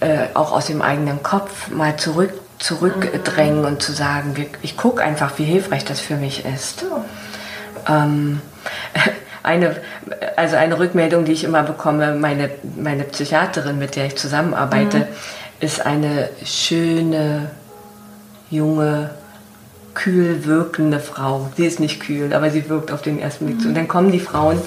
[0.00, 5.38] äh, auch aus dem eigenen Kopf mal zurück, zurückdrängen und zu sagen, ich gucke einfach,
[5.38, 6.84] wie hilfreich das für mich ist.
[7.88, 8.40] Ähm,
[9.42, 9.76] eine,
[10.36, 15.04] also eine Rückmeldung, die ich immer bekomme, meine, meine Psychiaterin, mit der ich zusammenarbeite, mhm.
[15.60, 17.50] ist eine schöne,
[18.50, 19.10] junge,
[19.94, 21.50] kühl wirkende Frau.
[21.56, 23.60] Sie ist nicht kühl, aber sie wirkt auf den ersten Blick.
[23.60, 23.66] Mhm.
[23.66, 24.60] Und dann kommen die Frauen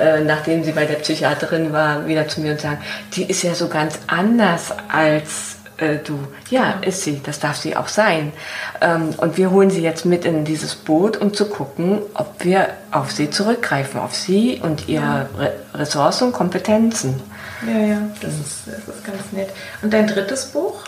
[0.00, 2.78] äh, nachdem sie bei der Psychiaterin war, wieder zu mir und sagen,
[3.12, 6.18] die ist ja so ganz anders als äh, du.
[6.50, 8.32] Ja, ist sie, das darf sie auch sein.
[8.80, 12.68] Ähm, und wir holen sie jetzt mit in dieses Boot, um zu gucken, ob wir
[12.90, 17.20] auf sie zurückgreifen, auf sie und ihre Re Ressourcen und Kompetenzen.
[17.66, 19.50] Ja, ja, das ist, das ist ganz nett.
[19.82, 20.84] Und dein drittes Buch?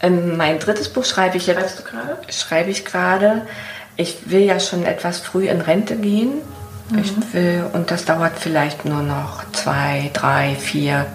[0.00, 1.84] Ähm, mein drittes Buch schreibe ich jetzt.
[2.30, 3.42] Schreibe ich gerade.
[3.96, 6.34] ich will ja schon etwas früh in Rente gehen.
[6.90, 6.98] Mhm.
[6.98, 11.06] Ich will, und das dauert vielleicht nur noch zwei, drei, vier,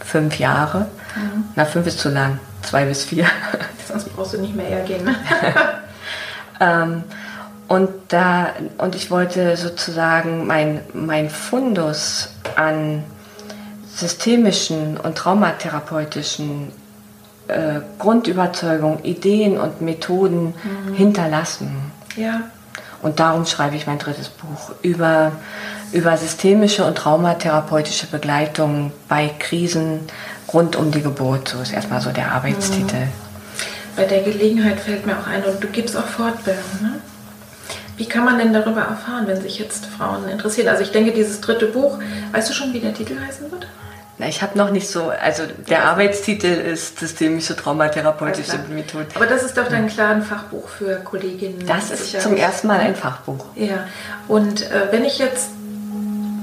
[0.00, 0.86] fünf Jahre.
[1.18, 1.44] Mhm.
[1.56, 2.38] Na, fünf ist zu lang.
[2.62, 3.26] Zwei bis vier.
[3.88, 5.04] Sonst brauchst du nicht mehr hergehen.
[5.04, 5.14] Ne?
[6.60, 7.04] ähm,
[7.68, 8.48] und, da,
[8.78, 13.04] und ich wollte sozusagen mein, mein Fundus an
[13.94, 16.72] systemischen und traumatherapeutischen
[17.48, 20.94] äh, Grundüberzeugungen, Ideen und Methoden mhm.
[20.94, 21.92] hinterlassen.
[22.16, 22.42] Ja.
[23.02, 25.32] Und darum schreibe ich mein drittes Buch über,
[25.92, 30.00] über systemische und traumatherapeutische Begleitung bei Krisen
[30.52, 31.48] rund um die Geburt.
[31.48, 33.08] So ist erstmal so der Arbeitstitel.
[33.96, 37.00] Bei der Gelegenheit fällt mir auch ein, und du gibst auch Fortbildung, ne?
[37.96, 40.68] Wie kann man denn darüber erfahren, wenn sich jetzt Frauen interessieren?
[40.68, 41.98] Also ich denke, dieses dritte Buch,
[42.30, 43.66] weißt du schon, wie der Titel heißen wird?
[44.18, 49.06] Na, ich habe noch nicht so, also der Arbeitstitel ist systemische traumatherapeutische ja, Methoden.
[49.14, 51.64] Aber das ist doch dein klares Fachbuch für Kolleginnen.
[51.66, 53.46] Das ist zum ersten Mal ein Fachbuch.
[53.56, 53.86] Ja,
[54.26, 55.50] und äh, wenn ich jetzt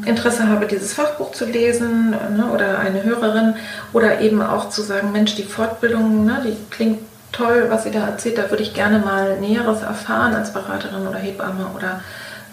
[0.05, 3.55] Interesse habe, dieses Fachbuch zu lesen ne, oder eine Hörerin
[3.93, 6.99] oder eben auch zu sagen, Mensch, die Fortbildung, ne, die klingt
[7.31, 11.19] toll, was sie da erzählt, da würde ich gerne mal Näheres erfahren als Beraterin oder
[11.19, 12.01] Hebamme oder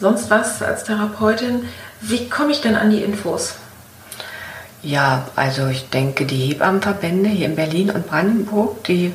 [0.00, 1.68] sonst was als Therapeutin.
[2.00, 3.54] Wie komme ich denn an die Infos?
[4.82, 9.12] Ja, also ich denke, die Hebammenverbände hier in Berlin und Brandenburg, die,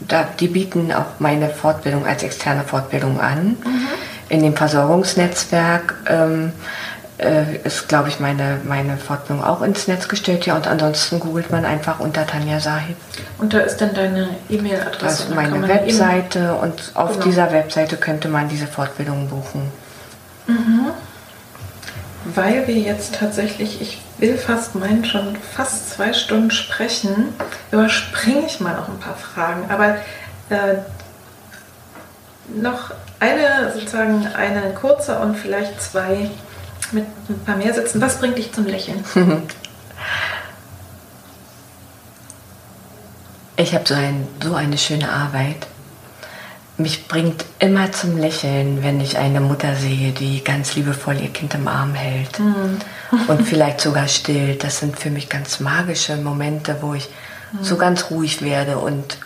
[0.00, 3.58] da, die bieten auch meine Fortbildung als externe Fortbildung an.
[3.62, 3.88] Mhm.
[4.30, 6.52] In dem Versorgungsnetzwerk ähm,
[7.20, 10.46] äh, ist, glaube ich, meine, meine Fortbildung auch ins Netz gestellt.
[10.46, 12.96] Ja, und ansonsten googelt man einfach unter Tanja Sahib.
[13.38, 15.04] Und da ist dann deine E-Mail-Adresse?
[15.04, 17.24] Das ist meine Webseite und auf genau.
[17.24, 19.70] dieser Webseite könnte man diese Fortbildung buchen.
[20.46, 20.86] Mhm.
[22.34, 27.34] Weil wir jetzt tatsächlich, ich will fast meinen, schon fast zwei Stunden sprechen,
[27.70, 29.70] überspringe ich mal noch ein paar Fragen.
[29.70, 29.96] Aber
[30.50, 30.76] äh,
[32.54, 36.30] noch eine, sozusagen eine kurze und vielleicht zwei
[36.92, 38.00] mit ein paar mehr sitzen.
[38.00, 39.04] Was bringt dich zum Lächeln?
[43.60, 45.66] Ich habe so, ein, so eine schöne Arbeit.
[46.78, 51.54] Mich bringt immer zum Lächeln, wenn ich eine Mutter sehe, die ganz liebevoll ihr Kind
[51.54, 52.78] im Arm hält mhm.
[53.28, 54.64] und vielleicht sogar stillt.
[54.64, 57.10] Das sind für mich ganz magische Momente, wo ich
[57.52, 57.62] mhm.
[57.62, 59.18] so ganz ruhig werde und,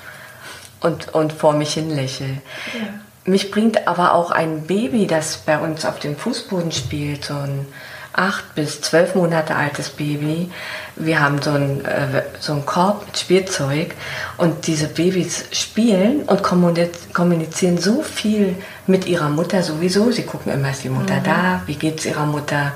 [0.81, 2.27] und, und vor mich hin lächle.
[2.75, 2.89] Ja.
[3.27, 7.67] Mich bringt aber auch ein Baby, das bei uns auf dem Fußboden spielt, so ein
[8.15, 10.51] acht bis zwölf Monate altes Baby.
[10.97, 13.95] Wir haben so einen, äh, so einen Korb mit Spielzeug
[14.37, 18.55] und diese Babys spielen und kommunizieren so viel
[18.87, 20.13] mit ihrer Mutter sowieso.
[20.13, 21.25] Sie gucken immer, ist die Mutter mhm.
[21.25, 22.73] da, wie geht es ihrer Mutter.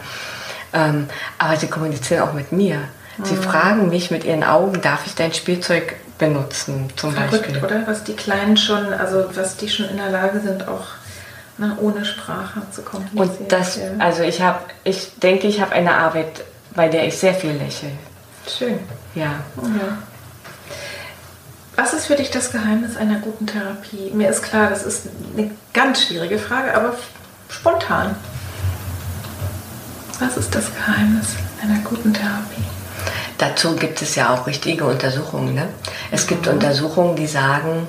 [0.72, 2.80] Ähm, aber sie kommunizieren auch mit mir.
[3.22, 3.42] Sie mhm.
[3.42, 7.64] fragen mich mit ihren Augen, darf ich dein Spielzeug benutzen, zum Verrückt, Beispiel.
[7.64, 7.86] oder?
[7.86, 10.86] Was die Kleinen schon, also was die schon in der Lage sind, auch
[11.58, 13.28] ne, ohne Sprache zu kommunizieren.
[13.28, 16.44] Und das, also ich habe, ich denke, ich habe eine Arbeit,
[16.74, 17.90] bei der ich sehr viel lächle.
[18.48, 18.78] Schön.
[19.14, 19.34] Ja.
[19.56, 19.98] ja.
[21.76, 24.10] Was ist für dich das Geheimnis einer guten Therapie?
[24.12, 25.06] Mir ist klar, das ist
[25.36, 26.96] eine ganz schwierige Frage, aber
[27.48, 28.16] spontan.
[30.18, 32.64] Was ist das Geheimnis einer guten Therapie?
[33.38, 35.54] Dazu gibt es ja auch richtige Untersuchungen.
[35.54, 35.68] Ne?
[36.10, 36.54] Es gibt mhm.
[36.54, 37.86] Untersuchungen, die sagen,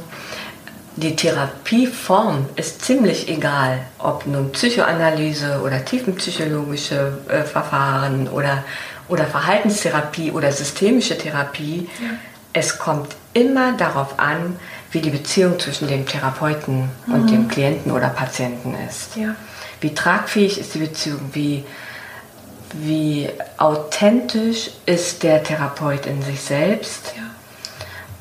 [0.96, 8.64] die Therapieform ist ziemlich egal, ob nun Psychoanalyse oder tiefenpsychologische äh, Verfahren oder,
[9.08, 11.90] oder Verhaltenstherapie oder systemische Therapie.
[12.02, 12.10] Ja.
[12.52, 14.58] Es kommt immer darauf an,
[14.92, 17.14] wie die Beziehung zwischen dem Therapeuten mhm.
[17.14, 19.16] und dem Klienten oder Patienten ist.
[19.16, 19.36] Ja.
[19.82, 21.64] Wie tragfähig ist die Beziehung, wie
[22.74, 27.24] wie authentisch ist der Therapeut in sich selbst ja.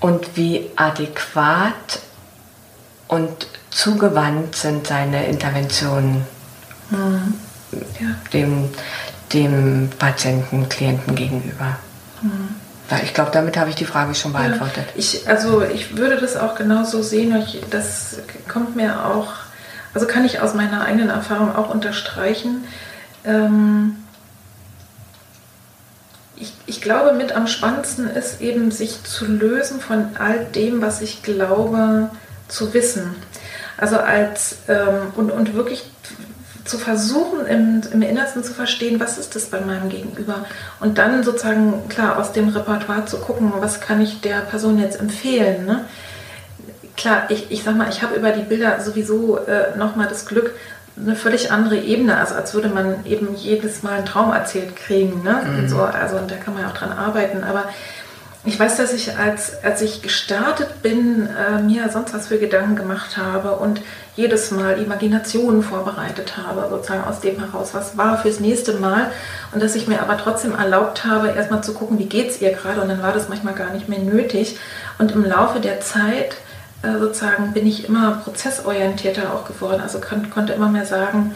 [0.01, 2.01] und wie adäquat
[3.09, 6.27] und zugewandt sind seine Interventionen
[6.91, 7.35] mhm.
[8.01, 8.09] ja.
[8.33, 8.71] dem,
[9.33, 11.77] dem Patienten, Klienten gegenüber.
[12.23, 12.57] Mhm.
[13.03, 14.87] Ich glaube, damit habe ich die Frage schon beantwortet.
[14.87, 17.45] Ja, ich, also ich würde das auch genauso sehen.
[17.69, 18.17] das
[18.51, 19.35] kommt mir auch,
[19.93, 22.65] also kann ich aus meiner eigenen Erfahrung auch unterstreichen.
[23.25, 23.98] Ähm,
[26.41, 31.01] ich, ich glaube, mit am spannendsten ist eben, sich zu lösen von all dem, was
[31.01, 32.11] ich glaube
[32.49, 33.15] zu wissen.
[33.77, 35.85] Also als ähm, und, und wirklich
[36.65, 40.45] zu versuchen, im, im Innersten zu verstehen, was ist das bei meinem Gegenüber.
[40.81, 45.01] Und dann sozusagen, klar, aus dem Repertoire zu gucken, was kann ich der Person jetzt
[45.01, 45.65] empfehlen.
[45.65, 45.85] Ne?
[46.97, 50.53] Klar, ich, ich sag mal, ich habe über die Bilder sowieso äh, nochmal das Glück,
[51.01, 55.23] eine völlig andere Ebene, also als würde man eben jedes Mal einen Traum erzählt kriegen.
[55.23, 55.43] Ne?
[55.45, 55.59] Mhm.
[55.59, 57.45] Und so, also und da kann man ja auch dran arbeiten.
[57.45, 57.65] Aber
[58.45, 62.77] Ich weiß, dass ich als, als ich gestartet bin, äh, mir sonst was für Gedanken
[62.77, 63.81] gemacht habe und
[64.17, 69.11] jedes Mal Imaginationen vorbereitet habe, sozusagen aus dem heraus, was war fürs nächste Mal.
[69.53, 72.53] Und dass ich mir aber trotzdem erlaubt habe, erstmal zu gucken, wie geht es ihr
[72.53, 72.81] gerade.
[72.81, 74.57] Und dann war das manchmal gar nicht mehr nötig.
[74.99, 76.37] Und im Laufe der Zeit
[76.83, 79.81] sozusagen bin ich immer prozessorientierter auch geworden.
[79.81, 81.35] Also kon konnte immer mehr sagen,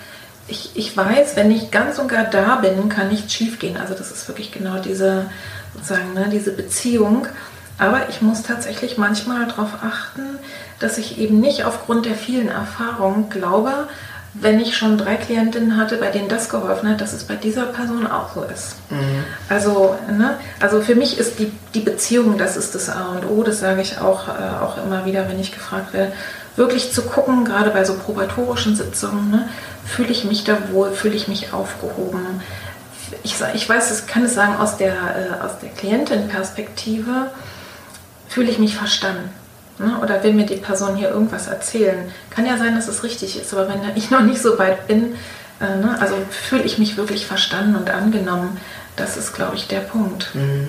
[0.49, 3.76] ich, ich weiß, wenn ich ganz und gar da bin, kann nichts schiefgehen.
[3.76, 5.26] Also das ist wirklich genau diese
[5.74, 7.26] sozusagen, ne, diese Beziehung.
[7.78, 10.38] Aber ich muss tatsächlich manchmal darauf achten,
[10.78, 13.88] dass ich eben nicht aufgrund der vielen Erfahrungen glaube,
[14.35, 17.66] wenn ich schon drei Klientinnen hatte, bei denen das geholfen hat, dass es bei dieser
[17.66, 18.76] Person auch so ist.
[18.89, 19.24] Mhm.
[19.49, 23.43] Also, ne, also für mich ist die, die Beziehung, das ist das A und O,
[23.43, 26.12] das sage ich auch, äh, auch immer wieder, wenn ich gefragt werde,
[26.57, 29.49] wirklich zu gucken, gerade bei so probatorischen Sitzungen, ne,
[29.85, 32.41] fühle ich mich da wohl, fühle ich mich aufgehoben,
[33.22, 37.30] ich, ich weiß, ich kann es sagen, aus der, äh, aus der Klientenperspektive
[38.28, 39.30] fühle ich mich verstanden.
[39.79, 39.99] Ne?
[40.03, 42.11] Oder will mir die Person hier irgendwas erzählen.
[42.31, 45.14] Kann ja sein, dass es richtig ist, aber wenn ich noch nicht so weit bin,
[45.61, 45.97] äh, ne?
[46.01, 48.59] also fühle ich mich wirklich verstanden und angenommen.
[48.97, 50.31] Das ist, glaube ich, der Punkt.
[50.35, 50.68] Mhm.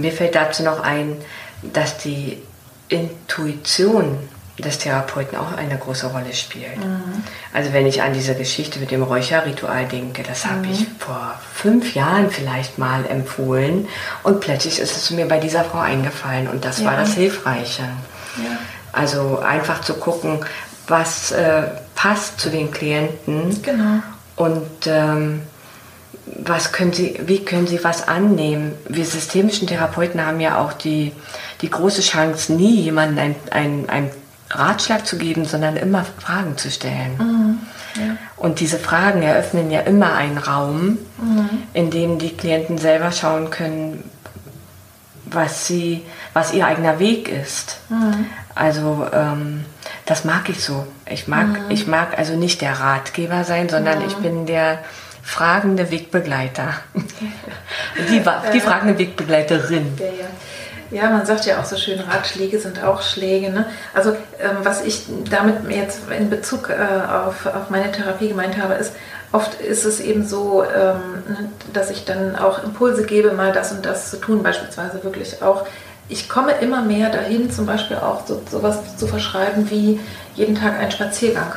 [0.00, 1.16] Mir fällt dazu noch ein,
[1.62, 2.42] dass die
[2.88, 4.18] Intuition
[4.60, 6.78] des Therapeuten auch eine große Rolle spielt.
[6.78, 7.24] Mhm.
[7.52, 10.50] Also wenn ich an diese Geschichte mit dem Räucherritual denke, das mhm.
[10.50, 13.88] habe ich vor fünf Jahren vielleicht mal empfohlen
[14.22, 16.86] und plötzlich ist es mir bei dieser Frau eingefallen und das ja.
[16.86, 17.82] war das Hilfreiche.
[17.82, 18.58] Ja.
[18.92, 20.40] Also einfach zu gucken,
[20.88, 21.62] was äh,
[21.94, 24.02] passt zu den Klienten genau.
[24.36, 25.42] und ähm,
[26.38, 28.72] was können Sie, wie können Sie was annehmen?
[28.88, 31.12] Wir systemischen Therapeuten haben ja auch die,
[31.60, 34.10] die große Chance, nie jemanden ein, ein, ein
[34.50, 37.16] Ratschlag zu geben, sondern immer Fragen zu stellen.
[37.18, 37.58] Mhm.
[37.96, 38.16] Ja.
[38.36, 41.48] Und diese Fragen eröffnen ja immer einen Raum, mhm.
[41.72, 44.04] in dem die Klienten selber schauen können,
[45.26, 47.78] was, sie, was ihr eigener Weg ist.
[47.88, 48.26] Mhm.
[48.54, 49.64] Also ähm,
[50.06, 50.86] das mag ich so.
[51.06, 51.70] Ich mag, mhm.
[51.70, 54.80] ich mag also nicht der Ratgeber sein, sondern ich bin der
[55.22, 56.74] fragende Wegbegleiter.
[58.10, 58.22] die,
[58.52, 59.92] die fragende Wegbegleiterin.
[59.98, 60.26] Ja, ja.
[60.90, 63.50] Ja, man sagt ja auch so schön, Ratschläge sind auch Schläge.
[63.50, 63.66] Ne?
[63.94, 64.10] Also
[64.40, 68.92] ähm, was ich damit jetzt in Bezug äh, auf, auf meine Therapie gemeint habe, ist,
[69.30, 73.70] oft ist es eben so, ähm, ne, dass ich dann auch Impulse gebe, mal das
[73.70, 75.66] und das zu tun, beispielsweise wirklich auch.
[76.08, 80.00] Ich komme immer mehr dahin, zum Beispiel auch so, sowas zu verschreiben wie
[80.34, 81.52] jeden Tag ein Spaziergang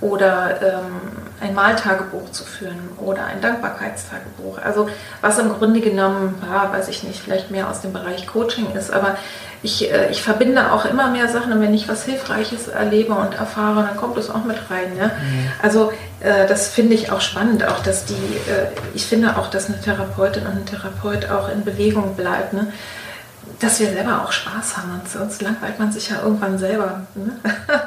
[0.00, 4.58] oder ähm, ein Maltagebuch zu führen oder ein Dankbarkeitstagebuch.
[4.62, 4.88] Also
[5.20, 8.92] was im Grunde genommen, ja, weiß ich nicht, vielleicht mehr aus dem Bereich Coaching ist,
[8.92, 9.16] aber
[9.62, 13.34] ich, äh, ich verbinde auch immer mehr Sachen und wenn ich was Hilfreiches erlebe und
[13.34, 14.94] erfahre, dann kommt es auch mit rein.
[14.96, 15.06] Ne?
[15.06, 15.48] Mhm.
[15.62, 19.68] Also äh, das finde ich auch spannend, auch dass die, äh, ich finde auch, dass
[19.68, 22.52] eine Therapeutin und ein Therapeut auch in Bewegung bleibt.
[22.52, 22.72] Ne?
[23.60, 27.06] Dass wir selber auch Spaß haben und sonst langweilt man sich ja irgendwann selber.
[27.14, 27.38] Ne?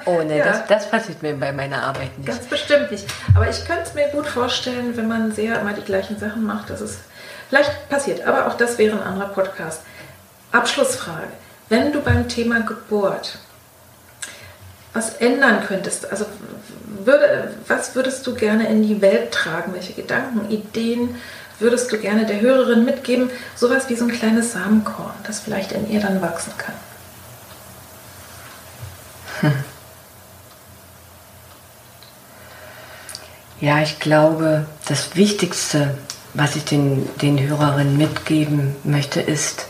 [0.05, 0.45] Oh ne, ja.
[0.45, 2.27] das, das, passiert mir bei meiner Arbeit nicht.
[2.27, 3.05] Ganz bestimmt nicht.
[3.35, 6.69] Aber ich könnte es mir gut vorstellen, wenn man sehr immer die gleichen Sachen macht,
[6.69, 6.99] dass es
[7.49, 8.25] vielleicht passiert.
[8.25, 9.81] Aber auch das wäre ein anderer Podcast.
[10.51, 11.27] Abschlussfrage.
[11.69, 13.39] Wenn du beim Thema Geburt
[14.93, 16.25] was ändern könntest, also
[17.03, 19.73] würde, was würdest du gerne in die Welt tragen?
[19.73, 21.15] Welche Gedanken, Ideen,
[21.59, 23.29] würdest du gerne der Hörerin mitgeben?
[23.55, 26.75] Sowas wie so ein kleines Samenkorn, das vielleicht in ihr dann wachsen kann.
[29.41, 29.53] Hm.
[33.61, 35.97] Ja, ich glaube, das Wichtigste,
[36.33, 39.67] was ich den, den Hörerinnen mitgeben möchte, ist,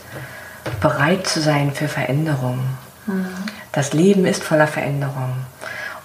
[0.80, 2.76] bereit zu sein für Veränderungen.
[3.06, 3.26] Mhm.
[3.72, 5.46] Das Leben ist voller Veränderungen.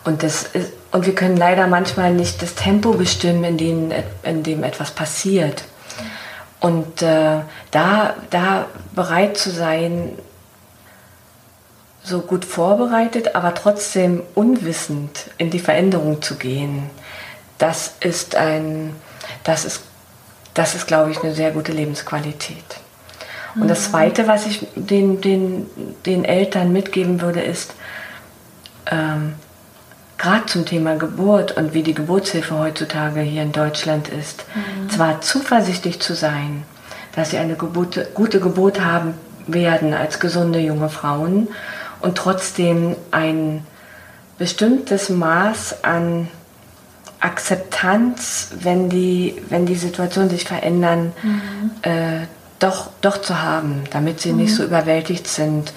[0.04, 3.92] Und, das ist, und wir können leider manchmal nicht das Tempo bestimmen, in dem,
[4.24, 5.64] in dem etwas passiert.
[6.60, 7.40] Und äh,
[7.72, 10.18] da, da bereit zu sein,
[12.04, 16.90] so gut vorbereitet, aber trotzdem unwissend in die Veränderung zu gehen,
[17.58, 18.96] das ist ein,
[19.44, 19.84] das ist,
[20.54, 22.58] das ist, glaube ich, eine sehr gute Lebensqualität.
[23.56, 23.92] Und das mhm.
[23.92, 25.68] Zweite, was ich den, den,
[26.06, 27.74] den Eltern mitgeben würde, ist,
[28.90, 29.34] ähm,
[30.22, 34.90] gerade zum Thema Geburt und wie die Geburtshilfe heutzutage hier in Deutschland ist, mhm.
[34.90, 36.64] zwar zuversichtlich zu sein,
[37.16, 39.16] dass sie eine Geburt, gute Geburt haben
[39.48, 41.48] werden als gesunde junge Frauen
[42.02, 43.66] und trotzdem ein
[44.38, 46.28] bestimmtes Maß an
[47.20, 51.72] Akzeptanz, wenn die, wenn die Situation sich verändern, mhm.
[51.82, 52.28] äh,
[52.60, 54.38] doch, doch zu haben, damit sie mhm.
[54.38, 55.74] nicht so überwältigt sind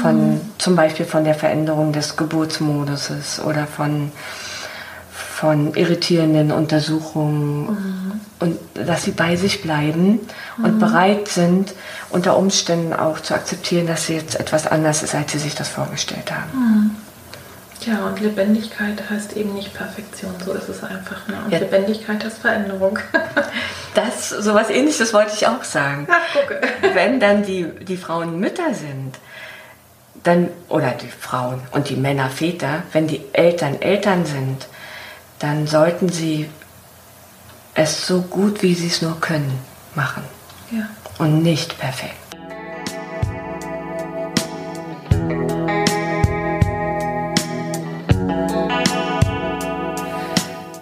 [0.00, 0.40] von mhm.
[0.58, 4.12] zum Beispiel von der Veränderung des Geburtsmoduses oder von,
[5.12, 7.66] von irritierenden Untersuchungen.
[7.66, 8.20] Mhm.
[8.40, 10.20] und dass sie bei sich bleiben
[10.58, 10.78] und mhm.
[10.78, 11.74] bereit sind,
[12.10, 15.68] unter Umständen auch zu akzeptieren, dass sie jetzt etwas anders ist, als sie sich das
[15.68, 16.50] vorgestellt haben.
[16.54, 16.90] Mhm.
[17.86, 21.28] Ja, und Lebendigkeit heißt eben nicht Perfektion, so ist es einfach.
[21.28, 21.36] Ne?
[21.44, 21.58] Und ja.
[21.58, 22.98] Lebendigkeit heißt Veränderung.
[23.94, 26.06] das, sowas ähnliches wollte ich auch sagen.
[26.10, 26.60] Ach, gucke.
[26.94, 29.16] Wenn dann die, die Frauen Mütter sind,
[30.24, 34.66] dann, oder die Frauen und die Männer Väter, wenn die Eltern Eltern sind,
[35.38, 36.48] dann sollten sie
[37.74, 39.58] es so gut, wie sie es nur können,
[39.94, 40.24] machen.
[40.72, 40.88] Ja.
[41.18, 42.14] Und nicht perfekt.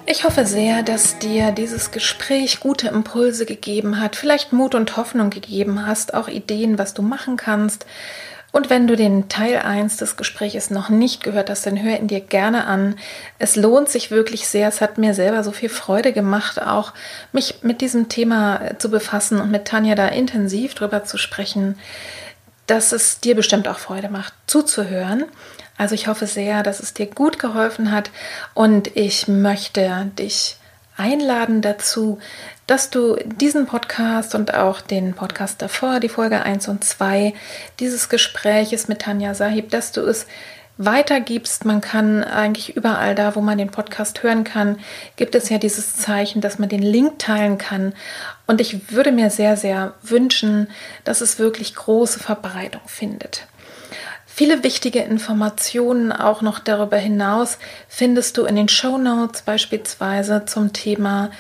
[0.07, 5.30] Ich hoffe sehr, dass dir dieses Gespräch gute Impulse gegeben hat, vielleicht Mut und Hoffnung
[5.30, 7.86] gegeben hast, auch Ideen, was du machen kannst.
[8.53, 12.07] Und wenn du den Teil 1 des Gespräches noch nicht gehört hast, dann hör ihn
[12.07, 12.97] dir gerne an.
[13.39, 14.69] Es lohnt sich wirklich sehr.
[14.69, 16.93] Es hat mir selber so viel Freude gemacht, auch
[17.33, 21.79] mich mit diesem Thema zu befassen und mit Tanja da intensiv drüber zu sprechen,
[22.67, 25.25] dass es dir bestimmt auch Freude macht, zuzuhören.
[25.79, 28.11] Also ich hoffe sehr, dass es dir gut geholfen hat
[28.53, 30.57] und ich möchte dich
[30.97, 32.19] einladen dazu,
[32.67, 37.35] dass du diesen Podcast und auch den Podcast davor, die Folge 1 und 2
[37.81, 40.27] dieses Gespräches mit Tanja Sahib, dass du es
[40.79, 41.65] weitergibst.
[41.65, 44.79] Man kann eigentlich überall da, wo man den Podcast hören kann,
[45.17, 47.95] gibt es ja dieses Zeichen, dass man den Link teilen kann.
[48.47, 50.69] Und ich würde mir sehr, sehr wünschen,
[51.05, 53.47] dass es wirklich große Verbreitung findet.
[54.35, 60.73] Viele wichtige Informationen auch noch darüber hinaus findest du in den Show Notes beispielsweise zum
[60.73, 61.31] Thema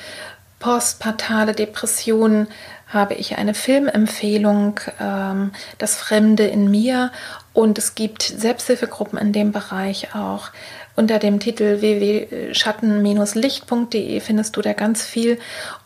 [0.62, 2.48] postpartale Depression
[2.86, 7.10] habe ich eine Filmempfehlung, ähm, Das Fremde in mir.
[7.52, 10.50] Und es gibt Selbsthilfegruppen in dem Bereich auch.
[10.94, 15.38] Unter dem Titel www.schatten-licht.de findest du da ganz viel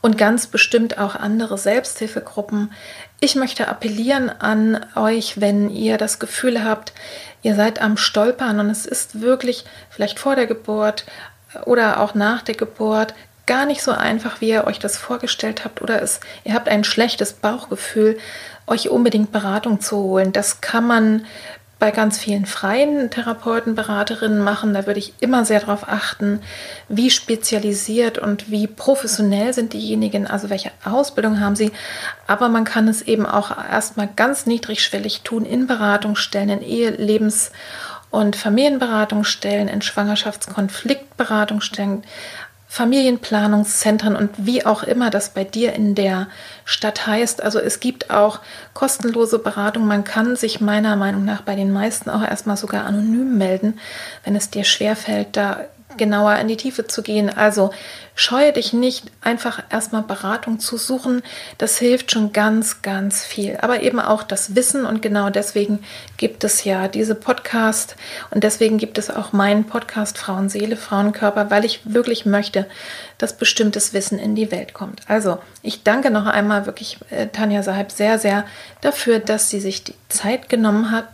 [0.03, 2.73] und ganz bestimmt auch andere Selbsthilfegruppen.
[3.21, 6.93] Ich möchte appellieren an euch, wenn ihr das Gefühl habt,
[7.43, 11.07] ihr seid am Stolpern und es ist wirklich vielleicht vor der Geburt
[11.65, 13.15] oder auch nach der Geburt
[13.47, 16.85] gar nicht so einfach, wie ihr euch das vorgestellt habt oder es, ihr habt ein
[16.85, 18.19] schlechtes Bauchgefühl,
[18.67, 20.33] euch unbedingt Beratung zu holen.
[20.33, 21.27] Das kann man
[21.79, 24.73] bei ganz vielen freien Therapeuten, Beraterinnen machen.
[24.73, 26.41] Da würde ich immer sehr darauf achten,
[26.89, 31.73] wie spezialisiert und wie professionell sind diejenigen, also welche Ausbildung haben sie.
[32.27, 37.53] Aber man kann es eben auch erstmal ganz niedrigschwellig tun in Beratungsstellen, in Ehe-, Lebens-
[38.11, 42.05] und Familienberatungsstellen, in Schwangerschaftskonfliktberatungsstellen.
[42.69, 46.29] Familienplanungszentren und wie auch immer das bei dir in der
[46.65, 47.43] Stadt heißt.
[47.43, 48.41] Also es gibt auch
[48.75, 49.87] kostenlose Beratung.
[49.87, 53.79] Man kann sich meiner Meinung nach bei den meisten auch erstmal sogar anonym melden,
[54.25, 55.67] wenn es dir schwerfällt, da
[55.97, 57.31] genauer in die Tiefe zu gehen.
[57.31, 57.71] Also
[58.15, 61.23] scheue dich nicht, einfach erstmal Beratung zu suchen.
[61.59, 63.59] Das hilft schon ganz, ganz viel.
[63.61, 65.81] Aber eben auch das Wissen und genau deswegen
[66.17, 67.97] gibt es ja diese Podcast
[68.31, 72.67] und deswegen gibt es auch meinen Podcast Frauenseele, Frauenkörper, weil ich wirklich möchte,
[73.19, 75.03] dass bestimmtes Wissen in die Welt kommt.
[75.09, 78.45] Also ich danke noch einmal wirklich äh, Tanja Sahib sehr, sehr
[78.81, 81.09] dafür, dass sie sich die Zeit genommen hat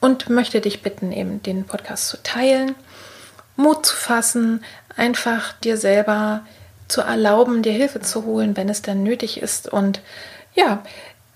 [0.00, 2.74] und möchte dich bitten, eben den Podcast zu teilen
[3.60, 4.64] Mut zu fassen,
[4.96, 6.42] einfach dir selber
[6.88, 9.72] zu erlauben, dir Hilfe zu holen, wenn es dann nötig ist.
[9.72, 10.00] Und
[10.54, 10.82] ja,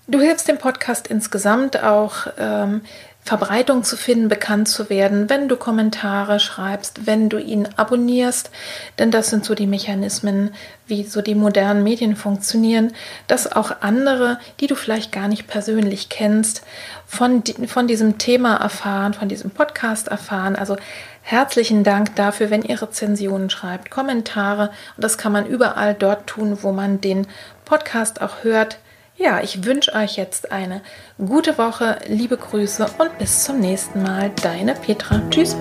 [0.07, 2.81] du hilfst dem Podcast insgesamt auch, ähm,
[3.25, 8.51] Verbreitung zu finden, bekannt zu werden, wenn du Kommentare schreibst, wenn du ihn abonnierst,
[8.99, 10.53] denn das sind so die Mechanismen,
[10.85, 12.93] wie so die modernen Medien funktionieren,
[13.25, 16.61] dass auch andere, die du vielleicht gar nicht persönlich kennst,
[17.07, 20.55] von, von diesem Thema erfahren, von diesem Podcast erfahren.
[20.55, 20.77] Also
[21.25, 26.59] herzlichen Dank dafür, wenn ihr Rezensionen schreibt, Kommentare und das kann man überall dort tun,
[26.61, 27.27] wo man den
[27.65, 28.77] Podcast auch hört.
[29.17, 30.81] Ja, ich wünsche euch jetzt eine
[31.17, 34.31] gute Woche, liebe Grüße und bis zum nächsten Mal.
[34.41, 35.21] Deine Petra.
[35.29, 35.55] Tschüss.